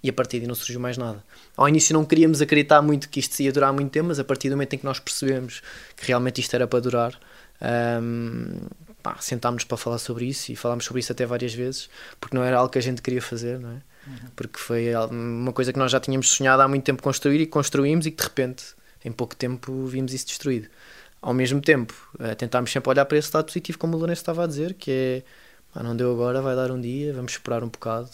e 0.02 0.10
a 0.10 0.14
partir 0.14 0.40
daí 0.40 0.48
não 0.48 0.56
surgiu 0.56 0.80
mais 0.80 0.98
nada. 0.98 1.22
Ao 1.58 1.68
início 1.68 1.94
não 1.94 2.06
queríamos 2.06 2.42
acreditar 2.42 2.82
muito 2.82 3.10
que 3.10 3.20
isto 3.20 3.38
ia 3.42 3.52
durar 3.52 3.74
muito 3.74 3.92
tempo, 3.92 4.08
mas 4.08 4.20
a 4.20 4.24
partir 4.24 4.48
do 4.48 4.56
momento 4.56 4.74
em 4.74 4.78
que 4.78 4.86
nós 4.86 5.00
percebemos 5.00 5.62
que 5.98 6.08
realmente 6.08 6.40
isto 6.40 6.54
era 6.54 6.66
para 6.66 6.80
durar, 6.80 7.20
um, 8.02 8.58
pá, 9.04 9.18
sentámos 9.20 9.66
para 9.66 9.76
falar 9.76 9.98
sobre 9.98 10.26
isso 10.26 10.52
e 10.52 10.56
falámos 10.56 10.86
sobre 10.86 11.02
isso 11.02 11.12
até 11.12 11.26
várias 11.26 11.54
vezes, 11.54 11.90
porque 12.22 12.38
não 12.38 12.44
era 12.44 12.58
algo 12.58 12.72
que 12.72 12.78
a 12.78 12.82
gente 12.82 13.02
queria 13.02 13.22
fazer, 13.22 13.60
não 13.60 13.72
é? 13.72 13.82
Porque 14.36 14.60
foi 14.60 14.96
uma 15.12 15.52
coisa 15.52 15.74
que 15.74 15.80
nós 15.80 15.92
já 15.92 16.00
tínhamos 16.00 16.30
sonhado 16.30 16.62
há 16.62 16.68
muito 16.68 16.84
tempo 16.84 17.02
construir 17.02 17.42
e 17.42 17.46
construímos 17.46 18.06
e 18.06 18.12
que 18.12 18.18
de 18.18 18.24
repente, 18.24 18.64
em 19.04 19.12
pouco 19.12 19.36
tempo, 19.36 19.86
vimos 19.86 20.14
isso 20.14 20.28
destruído. 20.28 20.68
Ao 21.22 21.34
mesmo 21.34 21.60
tempo, 21.60 21.94
uh, 22.20 22.36
tentámos 22.36 22.72
sempre 22.72 22.90
olhar 22.90 23.06
para 23.06 23.18
esse 23.18 23.32
lado 23.34 23.46
positivo, 23.46 23.80
como 23.80 23.96
o 23.96 24.00
Lourenço 24.00 24.22
estava 24.22 24.44
a 24.44 24.48
dizer, 24.48 24.76
que 24.76 24.92
é 24.92 25.24
ah, 25.76 25.84
não 25.84 25.94
deu 25.94 26.10
agora, 26.10 26.42
vai 26.42 26.56
dar 26.56 26.72
um 26.72 26.80
dia, 26.80 27.14
vamos 27.14 27.34
esperar 27.34 27.62
um 27.62 27.68
bocado. 27.68 28.10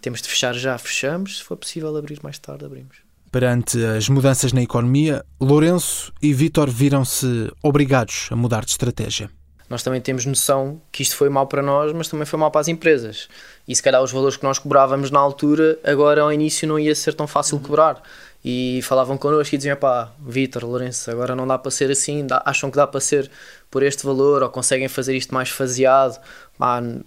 Temos 0.00 0.22
de 0.22 0.28
fechar 0.28 0.54
já, 0.54 0.78
fechamos. 0.78 1.38
Se 1.38 1.44
for 1.44 1.56
possível 1.56 1.94
abrir 1.94 2.18
mais 2.22 2.38
tarde, 2.38 2.64
abrimos. 2.64 2.96
Perante 3.30 3.84
as 3.84 4.08
mudanças 4.08 4.54
na 4.54 4.62
economia, 4.62 5.22
Lourenço 5.38 6.10
e 6.22 6.32
Vítor 6.32 6.70
viram-se 6.70 7.52
obrigados 7.62 8.28
a 8.30 8.36
mudar 8.36 8.64
de 8.64 8.70
estratégia. 8.70 9.30
Nós 9.68 9.82
também 9.82 10.00
temos 10.00 10.24
noção 10.24 10.80
que 10.90 11.02
isto 11.02 11.16
foi 11.16 11.28
mal 11.28 11.46
para 11.46 11.62
nós, 11.62 11.92
mas 11.92 12.08
também 12.08 12.24
foi 12.24 12.38
mal 12.38 12.50
para 12.50 12.60
as 12.60 12.68
empresas. 12.68 13.28
E 13.66 13.74
se 13.74 13.82
calhar 13.82 14.02
os 14.02 14.10
valores 14.10 14.36
que 14.36 14.44
nós 14.44 14.58
cobrávamos 14.58 15.10
na 15.10 15.18
altura, 15.18 15.78
agora 15.84 16.22
ao 16.22 16.32
início 16.32 16.66
não 16.66 16.78
ia 16.78 16.94
ser 16.94 17.14
tão 17.14 17.26
fácil 17.26 17.60
cobrar 17.60 18.02
e 18.44 18.80
falavam 18.82 19.18
connosco 19.18 19.54
e 19.54 19.58
diziam: 19.58 19.76
pá, 19.76 20.10
Vitor, 20.18 20.64
Lourenço, 20.64 21.10
agora 21.10 21.34
não 21.34 21.46
dá 21.46 21.58
para 21.58 21.70
ser 21.70 21.90
assim, 21.90 22.26
dá, 22.26 22.42
acham 22.46 22.70
que 22.70 22.76
dá 22.76 22.86
para 22.86 23.00
ser 23.00 23.30
por 23.70 23.82
este 23.82 24.06
valor 24.06 24.42
ou 24.42 24.48
conseguem 24.48 24.88
fazer 24.88 25.14
isto 25.16 25.34
mais 25.34 25.50
faseado, 25.50 26.18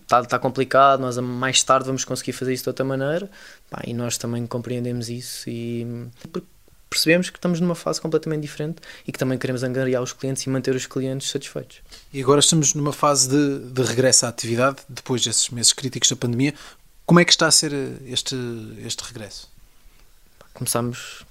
está 0.02 0.24
tá 0.24 0.40
complicado, 0.40 1.00
nós 1.00 1.18
mais 1.18 1.64
tarde 1.64 1.88
vamos 1.88 2.06
conseguir 2.06 2.34
fazer 2.34 2.54
isso 2.54 2.64
de 2.64 2.70
outra 2.70 2.86
maneira. 2.86 3.30
Pá, 3.70 3.82
e 3.86 3.94
nós 3.94 4.18
também 4.18 4.46
compreendemos 4.46 5.10
isso 5.10 5.50
e 5.50 5.88
percebemos 6.92 7.30
que 7.30 7.38
estamos 7.38 7.62
numa 7.62 7.74
fase 7.74 8.02
completamente 8.02 8.42
diferente 8.42 8.82
e 9.08 9.14
que 9.14 9.18
também 9.18 9.38
queremos 9.38 9.64
angariar 9.64 10.04
os 10.04 10.12
clientes 10.12 10.44
e 10.44 10.50
manter 10.50 10.76
os 10.76 10.86
clientes 10.86 11.30
satisfeitos. 11.30 11.78
E 12.12 12.22
agora 12.22 12.42
estamos 12.42 12.74
numa 12.74 12.92
fase 12.92 13.30
de, 13.30 13.72
de 13.72 13.82
regresso 13.82 14.26
à 14.26 14.30
atividade, 14.30 14.80
depois 14.90 15.24
desses 15.24 15.50
meses 15.50 15.72
críticos 15.72 16.10
da 16.10 16.18
pandemia. 16.18 16.54
Como 17.06 17.18
é 17.22 17.26
que 17.26 17.32
está 17.32 17.48
a 17.48 17.52
ser 17.52 17.72
este, 18.06 18.36
este 18.86 19.06
regresso? 19.06 19.50
Começamos 20.54 21.26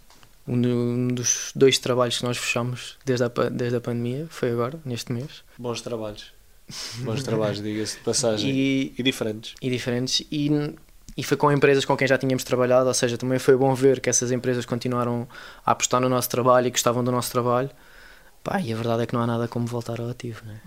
um 0.48 1.08
dos 1.08 1.52
dois 1.54 1.78
trabalhos 1.78 2.16
que 2.16 2.24
nós 2.24 2.38
fechamos 2.38 2.96
desde 3.04 3.24
a, 3.26 3.28
desde 3.28 3.76
a 3.76 3.80
pandemia, 3.82 4.26
foi 4.30 4.50
agora, 4.50 4.80
neste 4.82 5.12
mês. 5.12 5.44
Bons 5.58 5.82
trabalhos. 5.82 6.32
Bons 7.00 7.22
trabalhos, 7.22 7.62
diga-se 7.62 7.98
de 7.98 8.02
passagem. 8.02 8.50
E, 8.50 8.94
e, 8.96 9.02
diferentes. 9.02 9.54
E 9.60 9.68
diferentes. 9.68 10.26
E, 10.30 10.48
e 11.20 11.22
foi 11.22 11.36
com 11.36 11.52
empresas 11.52 11.84
com 11.84 11.94
quem 11.94 12.08
já 12.08 12.16
tínhamos 12.16 12.42
trabalhado, 12.44 12.88
ou 12.88 12.94
seja, 12.94 13.18
também 13.18 13.38
foi 13.38 13.54
bom 13.54 13.74
ver 13.74 14.00
que 14.00 14.08
essas 14.08 14.32
empresas 14.32 14.64
continuaram 14.64 15.28
a 15.66 15.72
apostar 15.72 16.00
no 16.00 16.08
nosso 16.08 16.30
trabalho 16.30 16.68
e 16.68 16.70
gostavam 16.70 17.04
do 17.04 17.12
nosso 17.12 17.30
trabalho. 17.30 17.68
Pá, 18.42 18.58
e 18.58 18.72
a 18.72 18.76
verdade 18.76 19.02
é 19.02 19.06
que 19.06 19.12
não 19.12 19.20
há 19.20 19.26
nada 19.26 19.46
como 19.46 19.66
voltar 19.66 20.00
ao 20.00 20.08
ativo. 20.08 20.40
Né? 20.46 20.58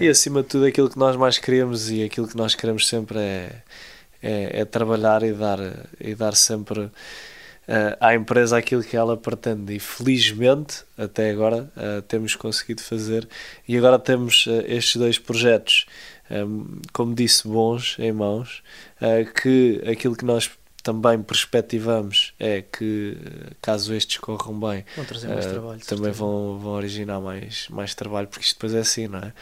E 0.00 0.08
acima 0.08 0.42
de 0.42 0.48
tudo, 0.48 0.66
aquilo 0.66 0.90
que 0.90 0.98
nós 0.98 1.14
mais 1.14 1.38
queremos 1.38 1.92
e 1.92 2.02
aquilo 2.02 2.26
que 2.26 2.36
nós 2.36 2.56
queremos 2.56 2.88
sempre 2.88 3.20
é, 3.20 3.62
é, 4.20 4.62
é 4.62 4.64
trabalhar 4.64 5.22
e 5.22 5.32
dar, 5.32 5.60
e 6.00 6.12
dar 6.12 6.34
sempre 6.34 6.80
uh, 6.80 6.90
à 8.00 8.16
empresa 8.16 8.58
aquilo 8.58 8.82
que 8.82 8.96
ela 8.96 9.16
pretende 9.16 9.76
e 9.76 9.78
felizmente 9.78 10.82
até 10.96 11.30
agora 11.30 11.70
uh, 11.76 12.02
temos 12.02 12.34
conseguido 12.34 12.82
fazer 12.82 13.28
e 13.68 13.78
agora 13.78 13.96
temos 13.96 14.44
uh, 14.46 14.64
estes 14.66 14.96
dois 14.96 15.18
projetos 15.20 15.86
um, 16.30 16.80
como 16.92 17.14
disse 17.14 17.46
bons 17.46 17.96
em 17.98 18.12
mãos. 18.12 18.62
Que 19.34 19.82
aquilo 19.86 20.16
que 20.16 20.24
nós 20.24 20.50
também 20.82 21.22
perspectivamos 21.22 22.32
é 22.38 22.62
que 22.62 23.16
caso 23.60 23.92
estes 23.92 24.16
corram 24.18 24.58
bem 24.58 24.86
vão 24.96 25.04
trazer 25.04 25.28
mais 25.28 25.44
trabalho, 25.44 25.80
também 25.80 26.12
vão, 26.12 26.58
vão 26.58 26.72
originar 26.72 27.20
mais, 27.20 27.68
mais 27.68 27.94
trabalho 27.94 28.26
porque 28.28 28.46
isto 28.46 28.54
depois 28.54 28.74
é 28.74 28.78
assim 28.78 29.06
não 29.06 29.18
é? 29.18 29.32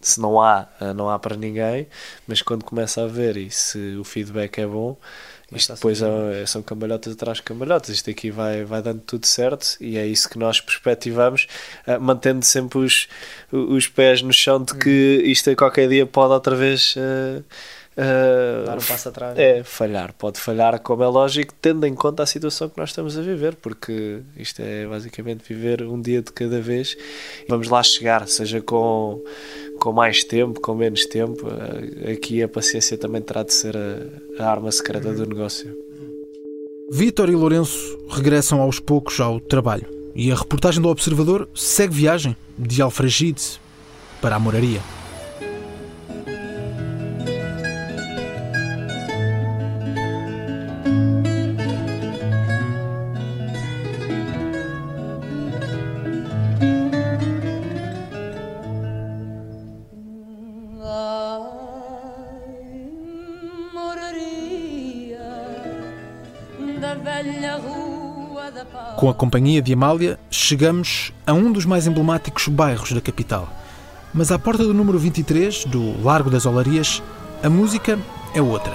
Se 0.00 0.20
não 0.20 0.40
há 0.40 0.66
não 0.96 1.08
há 1.08 1.18
para 1.20 1.36
ninguém 1.36 1.86
mas 2.26 2.42
quando 2.42 2.64
começa 2.64 3.00
a 3.00 3.04
haver 3.04 3.36
e 3.36 3.48
se 3.48 3.96
o 3.96 4.02
feedback 4.02 4.58
é 4.58 4.66
bom 4.66 4.96
isto 5.52 5.74
depois 5.74 6.02
é, 6.02 6.44
são 6.46 6.62
cambalhotas 6.62 7.12
atrás 7.12 7.38
de 7.38 7.44
cambalhotas. 7.44 7.90
Isto 7.90 8.10
aqui 8.10 8.30
vai, 8.30 8.64
vai 8.64 8.82
dando 8.82 9.00
tudo 9.00 9.26
certo 9.26 9.76
e 9.80 9.96
é 9.96 10.06
isso 10.06 10.28
que 10.28 10.38
nós 10.38 10.60
perspectivamos, 10.60 11.46
uh, 11.86 12.00
mantendo 12.00 12.44
sempre 12.44 12.78
os, 12.78 13.08
os 13.52 13.86
pés 13.86 14.22
no 14.22 14.32
chão 14.32 14.62
de 14.62 14.74
que 14.74 15.22
hum. 15.22 15.30
isto 15.30 15.50
a 15.50 15.56
qualquer 15.56 15.88
dia 15.88 16.06
pode 16.06 16.32
outra 16.32 16.56
vez. 16.56 16.94
Uh, 16.96 17.44
Uh, 17.96 18.66
Dar 18.66 18.76
um 18.76 18.82
passo 18.82 19.08
atrás. 19.08 19.38
É, 19.38 19.64
falhar. 19.64 20.12
Pode 20.12 20.38
falhar, 20.38 20.78
como 20.80 21.02
é 21.02 21.06
lógico, 21.06 21.54
tendo 21.62 21.86
em 21.86 21.94
conta 21.94 22.22
a 22.22 22.26
situação 22.26 22.68
que 22.68 22.76
nós 22.76 22.90
estamos 22.90 23.16
a 23.16 23.22
viver, 23.22 23.54
porque 23.54 24.20
isto 24.36 24.60
é 24.60 24.86
basicamente 24.86 25.42
viver 25.48 25.82
um 25.82 25.98
dia 25.98 26.20
de 26.20 26.30
cada 26.30 26.60
vez. 26.60 26.94
Vamos 27.48 27.68
lá 27.68 27.82
chegar, 27.82 28.28
seja 28.28 28.60
com, 28.60 29.24
com 29.78 29.92
mais 29.92 30.24
tempo, 30.24 30.60
com 30.60 30.74
menos 30.74 31.06
tempo. 31.06 31.46
Eh, 31.48 32.12
aqui 32.12 32.42
a 32.42 32.48
paciência 32.48 32.98
também 32.98 33.22
terá 33.22 33.42
de 33.42 33.52
ser 33.52 33.76
a, 33.76 34.42
a 34.42 34.50
arma 34.50 34.70
secreta 34.72 35.12
do 35.12 35.26
negócio. 35.26 35.74
Vítor 36.90 37.28
e 37.28 37.34
Lourenço 37.34 37.98
regressam 38.08 38.60
aos 38.60 38.78
poucos 38.78 39.18
ao 39.20 39.40
trabalho 39.40 39.86
e 40.14 40.30
a 40.30 40.34
reportagem 40.34 40.80
do 40.80 40.88
Observador 40.88 41.48
segue 41.54 41.94
viagem 41.94 42.36
de 42.58 42.80
Alfragide 42.80 43.60
para 44.20 44.36
a 44.36 44.38
Moraria. 44.38 44.80
Com 69.06 69.10
a 69.10 69.14
companhia 69.14 69.62
de 69.62 69.72
Amália, 69.72 70.18
chegamos 70.28 71.12
a 71.24 71.32
um 71.32 71.52
dos 71.52 71.64
mais 71.64 71.86
emblemáticos 71.86 72.48
bairros 72.48 72.90
da 72.90 73.00
capital. 73.00 73.48
Mas 74.12 74.32
à 74.32 74.36
porta 74.36 74.64
do 74.64 74.74
número 74.74 74.98
23, 74.98 75.64
do 75.66 76.02
Largo 76.02 76.28
das 76.28 76.44
Olarias, 76.44 77.00
a 77.40 77.48
música 77.48 78.00
é 78.34 78.42
outra. 78.42 78.74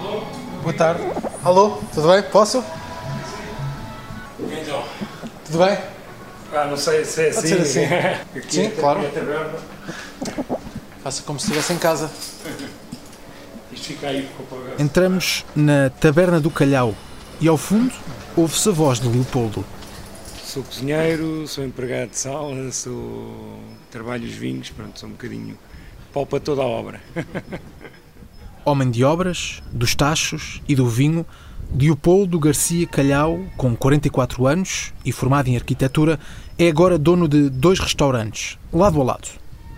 Alô? 0.00 0.22
Boa 0.62 0.72
tarde. 0.72 1.02
Alô, 1.44 1.78
tudo 1.92 2.08
bem? 2.08 2.22
Posso? 2.22 2.64
Então. 4.40 4.82
Tudo 5.44 5.58
bem? 5.58 5.78
Ah, 6.50 6.64
não 6.70 6.78
sei 6.78 7.04
se 7.04 7.26
é 7.26 7.28
assim. 7.28 7.52
assim. 7.52 7.84
Aqui 8.34 8.50
Sim, 8.50 8.70
claro. 8.70 9.00
Faça 11.04 11.22
como 11.22 11.38
se 11.38 11.44
estivesse 11.48 11.74
em 11.74 11.78
casa. 11.78 12.10
Isto 13.70 13.88
fica 13.88 14.06
aí 14.06 14.26
Entramos 14.78 15.44
na 15.54 15.90
Taberna 15.90 16.40
do 16.40 16.48
Calhau 16.48 16.94
e 17.42 17.46
ao 17.46 17.58
fundo 17.58 17.92
ouve-se 18.38 18.68
a 18.68 18.72
voz 18.72 19.00
de 19.00 19.08
Leopoldo. 19.08 19.64
Sou 20.44 20.62
cozinheiro, 20.62 21.44
sou 21.48 21.64
empregado 21.64 22.10
de 22.10 22.18
sala, 22.18 22.70
sou 22.70 23.60
trabalho 23.90 24.24
os 24.24 24.32
vinhos, 24.32 24.70
pronto, 24.70 25.00
sou 25.00 25.08
um 25.08 25.12
bocadinho 25.12 25.58
pau 26.12 26.24
para 26.24 26.38
toda 26.38 26.62
a 26.62 26.64
obra. 26.64 27.00
Homem 28.64 28.92
de 28.92 29.02
obras, 29.02 29.60
dos 29.72 29.96
tachos 29.96 30.62
e 30.68 30.76
do 30.76 30.88
vinho, 30.88 31.26
Leopoldo 31.74 32.38
Garcia 32.38 32.86
Calhau, 32.86 33.40
com 33.56 33.74
44 33.74 34.46
anos 34.46 34.94
e 35.04 35.10
formado 35.10 35.48
em 35.48 35.56
arquitetura, 35.56 36.20
é 36.56 36.68
agora 36.68 36.96
dono 36.96 37.26
de 37.26 37.50
dois 37.50 37.80
restaurantes, 37.80 38.56
lado 38.72 39.00
a 39.00 39.04
lado. 39.04 39.28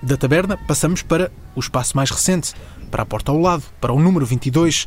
Da 0.02 0.19
taberna 0.19 0.59
passamos 0.69 1.00
para 1.00 1.33
o 1.57 1.61
espaço 1.61 1.97
mais 1.97 2.11
recente, 2.11 2.52
para 2.90 3.05
a 3.05 3.07
porta 3.07 3.33
ao 3.33 3.40
lado, 3.40 3.62
para 3.81 3.93
o 3.93 3.99
número 3.99 4.26
22. 4.26 4.87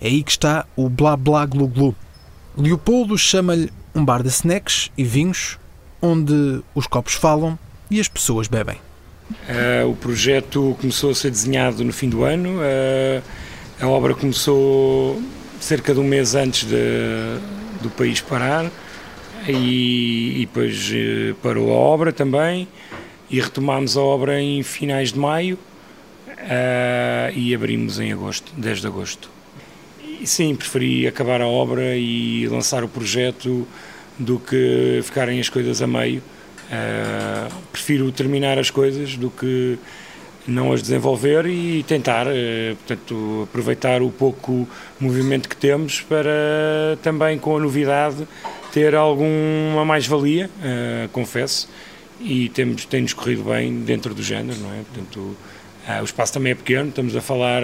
É 0.00 0.08
aí 0.08 0.24
que 0.24 0.32
está 0.32 0.66
o 0.74 0.88
Blá 0.88 1.16
Blá 1.16 1.46
Glu 1.46 1.68
Glu, 1.68 1.94
Leopoldo 2.56 3.18
chama-lhe 3.18 3.70
um 3.94 4.04
bar 4.04 4.22
de 4.22 4.28
snacks 4.28 4.90
e 4.96 5.02
vinhos, 5.02 5.58
onde 6.00 6.62
os 6.74 6.86
copos 6.86 7.14
falam 7.14 7.58
e 7.90 7.98
as 7.98 8.08
pessoas 8.08 8.46
bebem. 8.46 8.76
Uh, 9.30 9.90
o 9.90 9.96
projeto 9.96 10.76
começou 10.80 11.10
a 11.10 11.14
ser 11.14 11.30
desenhado 11.30 11.82
no 11.82 11.92
fim 11.92 12.08
do 12.08 12.22
ano, 12.24 12.58
uh, 12.58 13.22
a 13.80 13.88
obra 13.88 14.14
começou 14.14 15.20
cerca 15.58 15.92
de 15.92 15.98
um 15.98 16.04
mês 16.04 16.34
antes 16.34 16.68
de, 16.68 16.76
do 17.82 17.90
país 17.90 18.20
parar. 18.20 18.70
e, 19.48 20.42
e 20.42 20.46
depois 20.46 20.90
eh, 20.92 21.34
parou 21.42 21.70
a 21.70 21.74
obra 21.74 22.12
também 22.12 22.66
e 23.28 23.40
retomámos 23.40 23.96
a 23.96 24.00
obra 24.00 24.40
em 24.40 24.62
finais 24.62 25.12
de 25.12 25.18
maio 25.18 25.58
uh, 26.28 27.36
e 27.36 27.54
abrimos 27.54 27.98
em 27.98 28.12
agosto, 28.12 28.52
10 28.56 28.80
de 28.80 28.86
agosto. 28.86 29.30
Sim, 30.24 30.54
preferi 30.54 31.06
acabar 31.06 31.40
a 31.40 31.46
obra 31.46 31.96
e 31.96 32.46
lançar 32.48 32.84
o 32.84 32.88
projeto 32.88 33.66
do 34.18 34.38
que 34.38 35.00
ficarem 35.02 35.40
as 35.40 35.48
coisas 35.48 35.82
a 35.82 35.86
meio. 35.86 36.22
Uh, 36.64 37.52
prefiro 37.70 38.10
terminar 38.10 38.58
as 38.58 38.70
coisas 38.70 39.16
do 39.16 39.30
que 39.30 39.78
não 40.46 40.72
as 40.72 40.82
desenvolver 40.82 41.46
e 41.46 41.82
tentar, 41.82 42.26
uh, 42.26 42.76
portanto, 42.86 43.42
aproveitar 43.48 44.02
o 44.02 44.10
pouco 44.10 44.68
movimento 44.98 45.48
que 45.48 45.56
temos 45.56 46.00
para 46.00 46.98
também 47.02 47.38
com 47.38 47.56
a 47.56 47.60
novidade 47.60 48.26
ter 48.72 48.94
alguma 48.94 49.84
mais-valia, 49.84 50.48
uh, 50.58 51.08
confesso, 51.10 51.68
e 52.20 52.48
temos, 52.48 52.84
tem-nos 52.86 53.12
corrido 53.12 53.44
bem 53.44 53.80
dentro 53.80 54.14
do 54.14 54.22
género, 54.22 54.58
não 54.60 54.72
é? 54.72 54.82
Portanto, 54.92 55.36
o 56.00 56.04
espaço 56.04 56.32
também 56.32 56.52
é 56.52 56.54
pequeno, 56.54 56.88
estamos 56.88 57.14
a 57.14 57.20
falar 57.20 57.62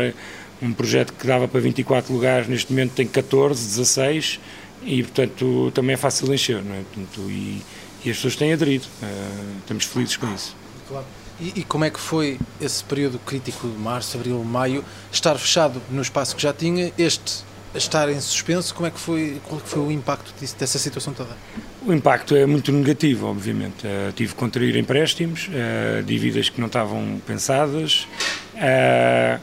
um 0.63 0.73
projeto 0.73 1.13
que 1.13 1.27
dava 1.27 1.49
para 1.49 1.61
24 1.61 2.13
lugares, 2.13 2.49
neste 2.49 2.73
momento 2.73 2.93
tem 2.93 3.07
14, 3.07 3.67
16, 3.67 4.41
e 4.83 5.03
portanto 5.03 5.71
também 5.75 5.95
é 5.95 5.97
fácil 5.97 6.27
de 6.27 6.35
encher, 6.35 6.63
não 6.63 6.75
é? 6.75 6.83
Portanto, 6.83 7.31
e, 7.31 7.63
e 8.05 8.11
as 8.11 8.17
pessoas 8.17 8.37
têm 8.37 8.53
aderido, 8.53 8.87
uh, 9.03 9.59
estamos 9.61 9.85
felizes 9.85 10.17
com 10.17 10.33
isso. 10.35 10.57
Claro. 10.89 11.07
E, 11.41 11.61
e, 11.61 11.65
como 11.65 11.85
é 11.85 11.91
que 11.91 11.99
foi 11.99 12.39
esse 12.61 12.85
período 12.85 13.19
crítico 13.21 13.67
de 13.67 13.79
março, 13.79 14.17
abril, 14.17 14.45
maio, 14.45 14.85
estar 15.11 15.37
fechado 15.39 15.81
no 15.91 16.03
espaço 16.03 16.37
que 16.37 16.43
já 16.43 16.53
tinha, 16.53 16.93
este 16.99 17.45
estar 17.75 18.09
em 18.11 18.21
suspenso, 18.21 18.75
como 18.75 18.87
é 18.87 18.91
que 18.91 18.99
foi, 18.99 19.41
qual 19.47 19.61
é 19.61 19.65
foi 19.65 19.83
o 19.83 19.91
impacto 19.91 20.35
disso, 20.39 20.57
dessa 20.59 20.79
situação 20.79 21.13
toda? 21.13 21.37
O 21.87 21.93
impacto 21.93 22.35
é 22.35 22.45
muito 22.45 22.73
negativo, 22.73 23.27
obviamente. 23.27 23.87
Uh, 23.87 24.13
tive 24.13 24.33
que 24.33 24.39
contrair 24.39 24.77
empréstimos, 24.77 25.49
uh, 25.49 26.03
dívidas 26.03 26.49
que 26.49 26.61
não 26.61 26.67
estavam 26.67 27.21
pensadas, 27.27 28.07
uh, 28.55 29.41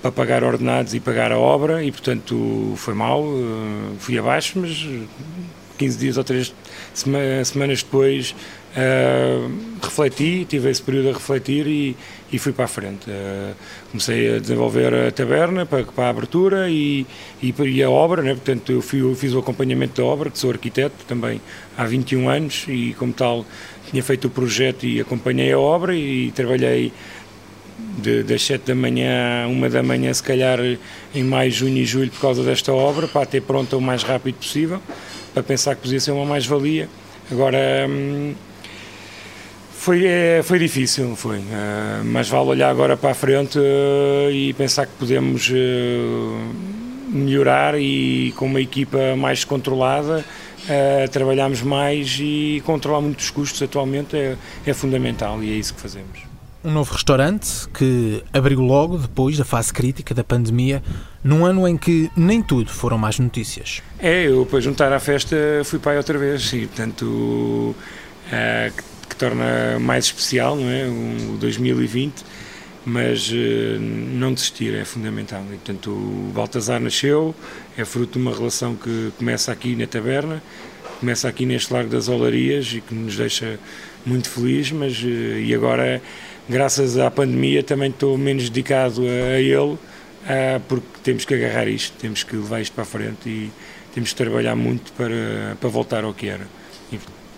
para 0.00 0.12
pagar 0.12 0.44
ordenados 0.44 0.94
e 0.94 1.00
pagar 1.00 1.32
a 1.32 1.38
obra 1.38 1.82
e, 1.82 1.90
portanto, 1.90 2.74
foi 2.76 2.94
mal, 2.94 3.22
eh, 3.24 3.94
fui 3.98 4.18
abaixo, 4.18 4.58
mas 4.58 4.86
15 5.78 5.98
dias 5.98 6.16
ou 6.16 6.24
3 6.24 6.54
semanas 7.44 7.82
depois 7.82 8.34
uh, 8.76 9.50
refleti, 9.80 10.44
tive 10.44 10.70
esse 10.70 10.82
período 10.82 11.10
a 11.10 11.12
refletir 11.12 11.66
e, 11.66 11.96
e 12.32 12.38
fui 12.38 12.52
para 12.52 12.64
a 12.64 12.68
frente. 12.68 13.08
Uh, 13.08 13.54
comecei 13.90 14.36
a 14.36 14.38
desenvolver 14.38 14.92
a 14.92 15.10
taberna 15.12 15.64
para, 15.64 15.84
para 15.84 16.06
a 16.06 16.10
abertura 16.10 16.68
e, 16.68 17.06
e, 17.42 17.54
e 17.56 17.82
a 17.82 17.88
obra, 17.88 18.22
né? 18.22 18.34
portanto, 18.34 18.72
eu, 18.72 18.82
fui, 18.82 19.00
eu 19.00 19.14
fiz 19.14 19.32
o 19.32 19.38
acompanhamento 19.38 20.02
da 20.02 20.06
obra, 20.06 20.30
que 20.30 20.38
sou 20.38 20.50
arquiteto 20.50 21.04
também 21.06 21.40
há 21.76 21.84
21 21.84 22.28
anos 22.28 22.66
e, 22.68 22.94
como 22.98 23.12
tal, 23.12 23.46
tinha 23.88 24.02
feito 24.02 24.26
o 24.26 24.30
projeto 24.30 24.84
e 24.84 25.00
acompanhei 25.00 25.52
a 25.52 25.58
obra 25.58 25.94
e 25.94 26.30
trabalhei 26.32 26.92
de, 27.98 28.22
das 28.22 28.42
7 28.42 28.66
da 28.66 28.74
manhã 28.74 29.44
a 29.44 29.48
1 29.48 29.70
da 29.70 29.82
manhã, 29.82 30.12
se 30.12 30.22
calhar 30.22 30.58
em 31.14 31.24
maio, 31.24 31.50
junho 31.50 31.76
e 31.76 31.84
julho, 31.84 32.10
por 32.10 32.20
causa 32.20 32.42
desta 32.42 32.72
obra, 32.72 33.06
para 33.06 33.22
a 33.22 33.26
ter 33.26 33.42
pronta 33.42 33.76
o 33.76 33.80
mais 33.80 34.02
rápido 34.02 34.36
possível, 34.36 34.80
para 35.34 35.42
pensar 35.42 35.74
que 35.74 35.82
podia 35.82 36.00
ser 36.00 36.12
uma 36.12 36.24
mais-valia. 36.24 36.88
Agora, 37.30 37.86
hum, 37.88 38.34
foi, 39.88 40.04
é, 40.04 40.42
foi 40.42 40.58
difícil, 40.58 41.14
foi. 41.16 41.38
Uh, 41.38 42.04
mas 42.04 42.28
vale 42.28 42.50
olhar 42.50 42.68
agora 42.68 42.96
para 42.96 43.12
a 43.12 43.14
frente 43.14 43.58
uh, 43.58 44.30
e 44.30 44.52
pensar 44.52 44.86
que 44.86 44.92
podemos 44.98 45.48
uh, 45.48 45.54
melhorar 47.08 47.80
e 47.80 48.34
com 48.36 48.44
uma 48.46 48.60
equipa 48.60 49.16
mais 49.16 49.44
controlada, 49.44 50.22
trabalharmos 51.10 51.62
mais 51.62 52.18
e 52.20 52.62
controlar 52.66 53.00
muitos 53.00 53.30
custos 53.30 53.62
atualmente 53.62 54.14
é, 54.14 54.36
é 54.66 54.74
fundamental 54.74 55.42
e 55.42 55.50
é 55.50 55.54
isso 55.54 55.72
que 55.72 55.80
fazemos 55.80 56.27
um 56.64 56.72
novo 56.72 56.92
restaurante 56.92 57.68
que 57.72 58.22
abriu 58.32 58.60
logo 58.60 58.98
depois 58.98 59.36
da 59.38 59.44
fase 59.44 59.72
crítica 59.72 60.14
da 60.14 60.24
pandemia, 60.24 60.82
num 61.22 61.44
ano 61.44 61.66
em 61.68 61.76
que 61.76 62.10
nem 62.16 62.42
tudo 62.42 62.70
foram 62.70 62.98
mais 62.98 63.18
notícias. 63.18 63.82
É, 63.98 64.24
eu 64.24 64.44
para 64.44 64.60
juntar 64.60 64.92
à 64.92 64.98
festa 64.98 65.36
fui 65.64 65.80
aí 65.84 65.96
outra 65.96 66.18
vez 66.18 66.52
e, 66.52 66.66
portanto, 66.66 67.04
uh, 67.04 67.74
que, 68.76 68.82
que, 69.08 69.16
torna 69.16 69.78
mais 69.80 70.06
especial, 70.06 70.56
não 70.56 70.68
é? 70.68 70.86
O 70.86 71.36
2020, 71.38 72.24
mas 72.84 73.30
uh, 73.30 73.34
não 73.80 74.34
desistir 74.34 74.74
é 74.74 74.84
fundamental. 74.84 75.42
E, 75.52 75.56
portanto, 75.56 75.90
o 75.90 76.32
Baltazar 76.34 76.80
nasceu, 76.80 77.34
é 77.76 77.84
fruto 77.84 78.18
de 78.18 78.24
uma 78.24 78.34
relação 78.34 78.74
que 78.74 79.12
começa 79.16 79.52
aqui 79.52 79.76
na 79.76 79.86
taberna, 79.86 80.42
começa 80.98 81.28
aqui 81.28 81.46
neste 81.46 81.72
Largo 81.72 81.90
das 81.90 82.08
Olarias 82.08 82.72
e 82.74 82.80
que 82.80 82.94
nos 82.94 83.16
deixa 83.16 83.60
muito 84.04 84.28
feliz, 84.28 84.72
mas 84.72 84.98
uh, 85.02 85.06
e 85.06 85.54
agora 85.54 86.02
graças 86.48 86.98
à 86.98 87.10
pandemia 87.10 87.62
também 87.62 87.90
estou 87.90 88.16
menos 88.16 88.48
dedicado 88.48 89.02
a, 89.02 89.40
ele, 89.40 89.58
uh, 89.58 89.78
porque 90.68 90.86
temos 91.02 91.24
que 91.24 91.34
agarrar 91.34 91.68
isto, 91.68 91.96
temos 91.98 92.22
que 92.22 92.36
levar 92.36 92.60
isto 92.60 92.72
para 92.72 92.82
a 92.82 92.86
frente 92.86 93.28
e 93.28 93.50
temos 93.94 94.10
que 94.10 94.16
trabalhar 94.16 94.56
muito 94.56 94.92
para, 94.92 95.56
para 95.60 95.68
voltar 95.68 96.04
ao 96.04 96.14
que 96.14 96.28
era. 96.28 96.46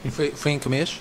E 0.05 0.11
foi, 0.11 0.31
foi 0.31 0.53
em 0.53 0.59
que 0.59 0.69
mês? 0.69 1.01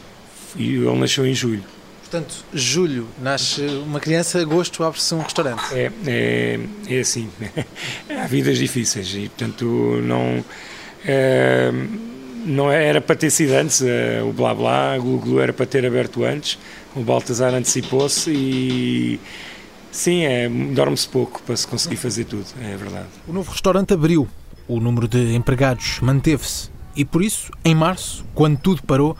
E 0.56 0.76
ele 0.76 0.96
nasceu 0.96 1.26
em 1.26 1.34
julho. 1.34 1.64
Portanto, 2.02 2.44
julho 2.52 3.08
nasce 3.22 3.62
uma 3.62 4.00
criança, 4.00 4.42
agosto 4.42 4.84
abre-se 4.84 5.14
um 5.14 5.22
restaurante. 5.22 5.62
É, 5.72 5.92
é, 6.08 6.60
é 6.88 7.00
assim. 7.00 7.30
Há 8.10 8.26
vidas 8.26 8.58
difíceis 8.58 9.14
e, 9.14 9.30
portanto, 9.30 9.66
não. 10.02 10.44
É, 11.06 11.72
não 12.46 12.72
era 12.72 13.02
para 13.02 13.16
ter 13.16 13.30
sido 13.30 13.54
antes, 13.54 13.82
é, 13.82 14.22
o 14.24 14.32
blá 14.32 14.54
blá, 14.54 14.98
o 14.98 15.02
Google 15.02 15.42
era 15.42 15.54
para 15.54 15.66
ter 15.66 15.86
aberto 15.86 16.24
antes, 16.24 16.58
o 16.96 17.02
Baltazar 17.02 17.54
antecipou-se 17.54 18.32
e 18.32 19.20
sim, 19.92 20.24
é, 20.24 20.50
dorme-se 20.50 21.08
pouco 21.08 21.42
para 21.44 21.56
se 21.56 21.68
conseguir 21.68 21.98
fazer 21.98 22.26
tudo, 22.26 22.46
é 22.62 22.76
verdade. 22.76 23.08
O 23.28 23.34
novo 23.34 23.52
restaurante 23.52 23.94
abriu, 23.94 24.28
o 24.68 24.80
número 24.80 25.08
de 25.08 25.36
empregados 25.36 26.00
manteve-se 26.02 26.70
e 26.96 27.06
por 27.06 27.22
isso, 27.22 27.52
em 27.64 27.76
março, 27.76 28.26
quando 28.34 28.58
tudo 28.58 28.84
parou, 28.84 29.16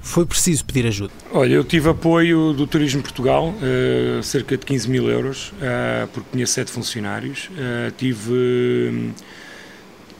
foi 0.00 0.24
preciso 0.24 0.64
pedir 0.64 0.86
ajuda? 0.86 1.12
Olha, 1.32 1.54
eu 1.54 1.64
tive 1.64 1.88
apoio 1.90 2.52
do 2.52 2.66
Turismo 2.66 3.02
Portugal, 3.02 3.48
uh, 3.48 4.22
cerca 4.22 4.56
de 4.56 4.64
15 4.64 4.88
mil 4.88 5.10
euros, 5.10 5.48
uh, 5.48 6.08
porque 6.12 6.28
tinha 6.32 6.46
sete 6.46 6.70
funcionários. 6.70 7.50
Uh, 7.52 7.90
tive 7.96 9.12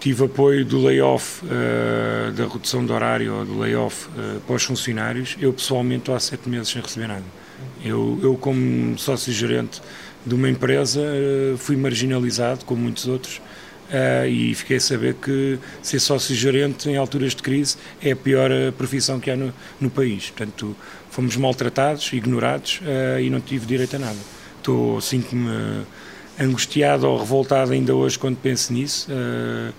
Tive 0.01 0.27
apoio 0.27 0.65
do 0.65 0.81
layoff, 0.81 1.45
uh, 1.45 2.31
da 2.33 2.47
redução 2.47 2.87
de 2.87 2.93
horário 2.93 3.35
ou 3.35 3.45
do 3.45 3.59
layoff 3.59 4.07
uh, 4.07 4.41
para 4.47 4.55
os 4.55 4.63
funcionários. 4.63 5.37
Eu 5.41 5.53
pessoalmente 5.53 6.03
estou 6.03 6.15
há 6.15 6.21
sete 6.21 6.49
meses 6.49 6.69
sem 6.69 6.81
receber 6.81 7.09
nada. 7.09 7.25
Eu, 7.85 8.17
eu 8.23 8.37
como 8.37 8.97
sócio-gerente 8.97 9.83
de 10.25 10.35
uma 10.37 10.49
empresa, 10.49 11.01
uh, 11.01 11.59
fui 11.59 11.77
marginalizado, 11.77 12.65
como 12.65 12.83
muitos 12.83 13.09
outros, 13.09 13.41
e 14.29 14.55
fiquei 14.55 14.77
a 14.77 14.81
saber 14.81 15.15
que 15.15 15.59
ser 15.81 15.99
sócio-gerente 15.99 16.91
em 16.91 16.99
alturas 16.99 17.35
de 17.35 17.43
crise 17.43 17.79
é 18.03 18.11
a 18.11 18.17
pior 18.17 18.51
profissão 18.77 19.19
que 19.19 19.31
há 19.31 19.37
no, 19.37 19.51
no 19.81 19.89
país. 19.89 20.29
Portanto, 20.29 20.77
fomos 21.11 21.35
maltratados, 21.37 22.13
ignorados 22.13 22.83
e 23.19 23.31
não 23.31 23.41
tive 23.41 23.65
direito 23.65 23.97
a 23.97 23.99
nada. 23.99 24.19
Estou, 24.59 25.01
sinto-me 25.01 25.87
angustiado 26.41 27.09
ou 27.09 27.19
revoltado 27.19 27.73
ainda 27.73 27.95
hoje 27.95 28.19
quando 28.19 28.37
penso 28.37 28.73
nisso, 28.73 29.11
uh, 29.11 29.73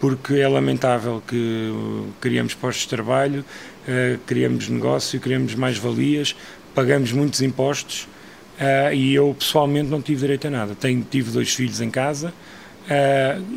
porque 0.00 0.34
é 0.34 0.48
lamentável 0.48 1.22
que 1.26 1.72
criamos 2.20 2.54
postos 2.54 2.84
de 2.84 2.90
trabalho, 2.90 3.44
uh, 3.88 4.18
criamos 4.26 4.68
negócio, 4.68 5.18
criamos 5.20 5.54
mais-valias, 5.54 6.36
pagamos 6.74 7.12
muitos 7.12 7.40
impostos 7.42 8.08
e 8.94 9.14
eu 9.14 9.36
pessoalmente 9.38 9.90
não 9.90 10.00
tive 10.00 10.22
direito 10.22 10.46
a 10.46 10.50
nada. 10.50 10.74
Tenho, 10.74 11.06
tive 11.10 11.30
dois 11.30 11.52
filhos 11.52 11.80
em 11.82 11.90
casa 11.90 12.32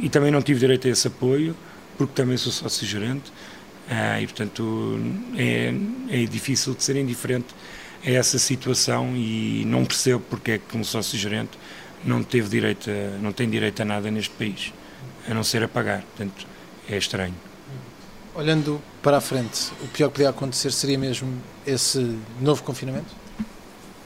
e 0.02 0.10
também 0.10 0.30
não 0.30 0.42
tive 0.42 0.60
direito 0.60 0.88
a 0.90 0.92
esse 0.92 1.08
apoio, 1.08 1.56
porque 1.98 2.14
também 2.14 2.36
sou 2.36 2.52
sócio-gerente. 2.52 3.32
e 4.22 4.26
portanto 4.26 5.00
é, 5.38 5.74
é 6.10 6.26
difícil 6.26 6.74
de 6.74 6.84
ser 6.84 6.98
indiferente 6.98 7.48
a 8.06 8.12
essa 8.12 8.38
situação 8.38 9.16
e 9.16 9.64
não 9.66 9.86
percebo 9.86 10.24
porque 10.30 10.52
é 10.52 10.58
que 10.58 10.78
um 10.78 10.84
sócio-gerente 10.84 11.52
não 12.04 12.24
teve 12.24 12.50
direito 12.50 12.90
a, 12.90 13.18
não 13.20 13.32
tem 13.32 13.50
direito 13.50 13.82
a 13.82 13.86
nada 13.86 14.10
neste 14.10 14.32
país, 14.32 14.74
a 15.30 15.34
não 15.34 15.44
ser 15.44 15.64
a 15.64 15.68
pagar. 15.68 16.02
Portanto, 16.02 16.48
é 16.90 16.98
estranho. 16.98 17.36
Olhando 18.36 18.82
para 19.02 19.18
a 19.18 19.22
frente, 19.22 19.72
o 19.82 19.88
pior 19.88 20.08
que 20.08 20.16
podia 20.16 20.30
acontecer 20.30 20.72
seria 20.72 20.98
mesmo 20.98 21.42
esse 21.66 22.18
novo 22.40 22.64
confinamento? 22.64 23.14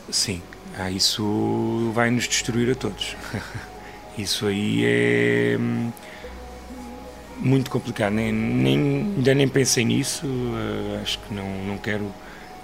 Sim, 0.09 0.41
ah, 0.77 0.89
isso 0.89 1.91
vai 1.93 2.09
nos 2.09 2.27
destruir 2.27 2.71
a 2.71 2.75
todos. 2.75 3.15
Isso 4.15 4.45
aí 4.45 4.85
é 4.85 5.57
hum, 5.59 5.91
muito 7.39 7.71
complicado. 7.71 8.13
Nem, 8.13 8.31
nem, 8.31 9.13
ainda 9.17 9.33
nem 9.33 9.47
pensei 9.47 9.83
nisso, 9.83 10.25
uh, 10.25 11.01
acho 11.01 11.17
que 11.19 11.33
não, 11.33 11.47
não 11.65 11.77
quero 11.79 12.13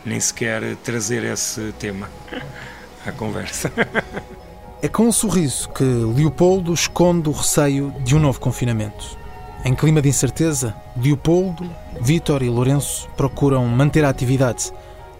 nem 0.06 0.20
sequer 0.20 0.76
trazer 0.78 1.24
esse 1.24 1.74
tema 1.80 2.10
à 3.06 3.12
conversa. 3.12 3.72
É 4.82 4.88
com 4.88 5.04
um 5.04 5.12
sorriso 5.12 5.68
que 5.70 5.84
Leopoldo 5.84 6.74
esconde 6.74 7.28
o 7.28 7.34
receio 7.34 7.94
de 8.02 8.16
um 8.16 8.20
novo 8.20 8.40
confinamento. 8.40 9.18
Em 9.66 9.76
clima 9.76 10.02
de 10.02 10.08
incerteza, 10.08 10.74
Leopoldo, 10.96 11.70
Vítor 12.00 12.42
e 12.44 12.50
Lourenço 12.50 13.10
procuram 13.18 13.66
manter 13.68 14.06
a 14.06 14.10
atividade, 14.10 14.72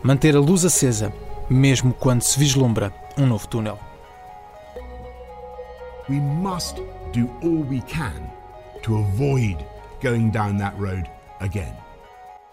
manter 0.02 0.34
a 0.34 0.40
luz 0.40 0.64
acesa, 0.64 1.12
mesmo 1.50 1.94
quando 1.94 2.22
se 2.22 2.40
vislumbra 2.40 2.94
um 3.18 3.28
novo 3.28 3.46
túnel. 3.50 3.78
We 6.10 6.22
must 6.22 6.82
do 7.12 7.30
all 7.44 7.66
we 7.70 7.82
can 7.82 8.32
to 8.84 8.98
avoid 8.98 9.58
going 10.02 10.30
down 10.30 10.58
that 10.60 10.80
road 10.80 11.04
again. 11.42 11.74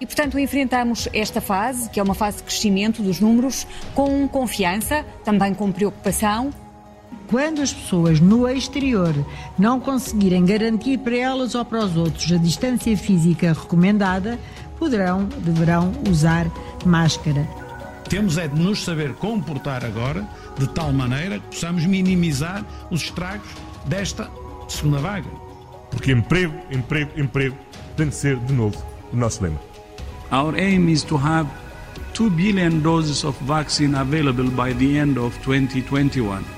E, 0.01 0.07
portanto, 0.07 0.40
enfrentamos 0.40 1.09
esta 1.12 1.40
fase, 1.40 1.88
que 1.88 2.01
é 2.01 2.03
uma 2.03 2.14
fase 2.14 2.38
de 2.38 2.42
crescimento 2.42 3.01
dos 3.01 3.21
números, 3.21 3.64
com 3.95 4.27
confiança, 4.27 5.07
também 5.25 5.55
com 5.55 5.71
preocupação. 5.71 6.51
Quando 7.29 7.61
as 7.61 7.73
pessoas 7.73 8.21
no 8.21 8.49
exterior 8.49 9.12
não 9.59 9.81
conseguirem 9.81 10.45
garantir 10.45 10.99
para 10.99 11.16
elas 11.16 11.55
ou 11.55 11.64
para 11.64 11.85
os 11.85 11.97
outros 11.97 12.31
a 12.31 12.37
distância 12.37 12.97
física 12.97 13.53
recomendada, 13.53 14.38
poderão, 14.79 15.25
deverão 15.25 15.92
usar 16.09 16.47
máscara. 16.85 17.47
Temos 18.09 18.38
é 18.38 18.47
de 18.47 18.61
nos 18.61 18.85
saber 18.85 19.14
comportar 19.14 19.85
agora 19.85 20.27
de 20.57 20.69
tal 20.69 20.92
maneira 20.92 21.40
que 21.40 21.47
possamos 21.49 21.85
minimizar 21.85 22.64
os 22.90 23.03
estragos 23.03 23.49
desta 23.87 24.31
segunda 24.69 24.99
vaga. 24.99 25.29
Porque 25.90 26.12
emprego, 26.12 26.55
emprego, 26.71 27.11
emprego 27.16 27.57
tem 27.97 28.09
de 28.09 28.14
ser 28.14 28.37
de 28.37 28.53
novo 28.53 28.81
o 29.12 29.16
nosso 29.16 29.42
lema. 29.42 29.61
Our 30.31 30.55
aim 30.57 30.88
is 30.88 31.03
to 31.05 31.16
have 31.16 31.49
2 32.14 32.31
billion 32.31 32.81
doses 32.81 33.25
of 33.25 33.37
vaccine 33.45 33.97
available 33.97 34.51
by 34.51 34.73
the 34.75 34.99
end 34.99 35.19
of 35.19 35.37
2021. 35.45 36.56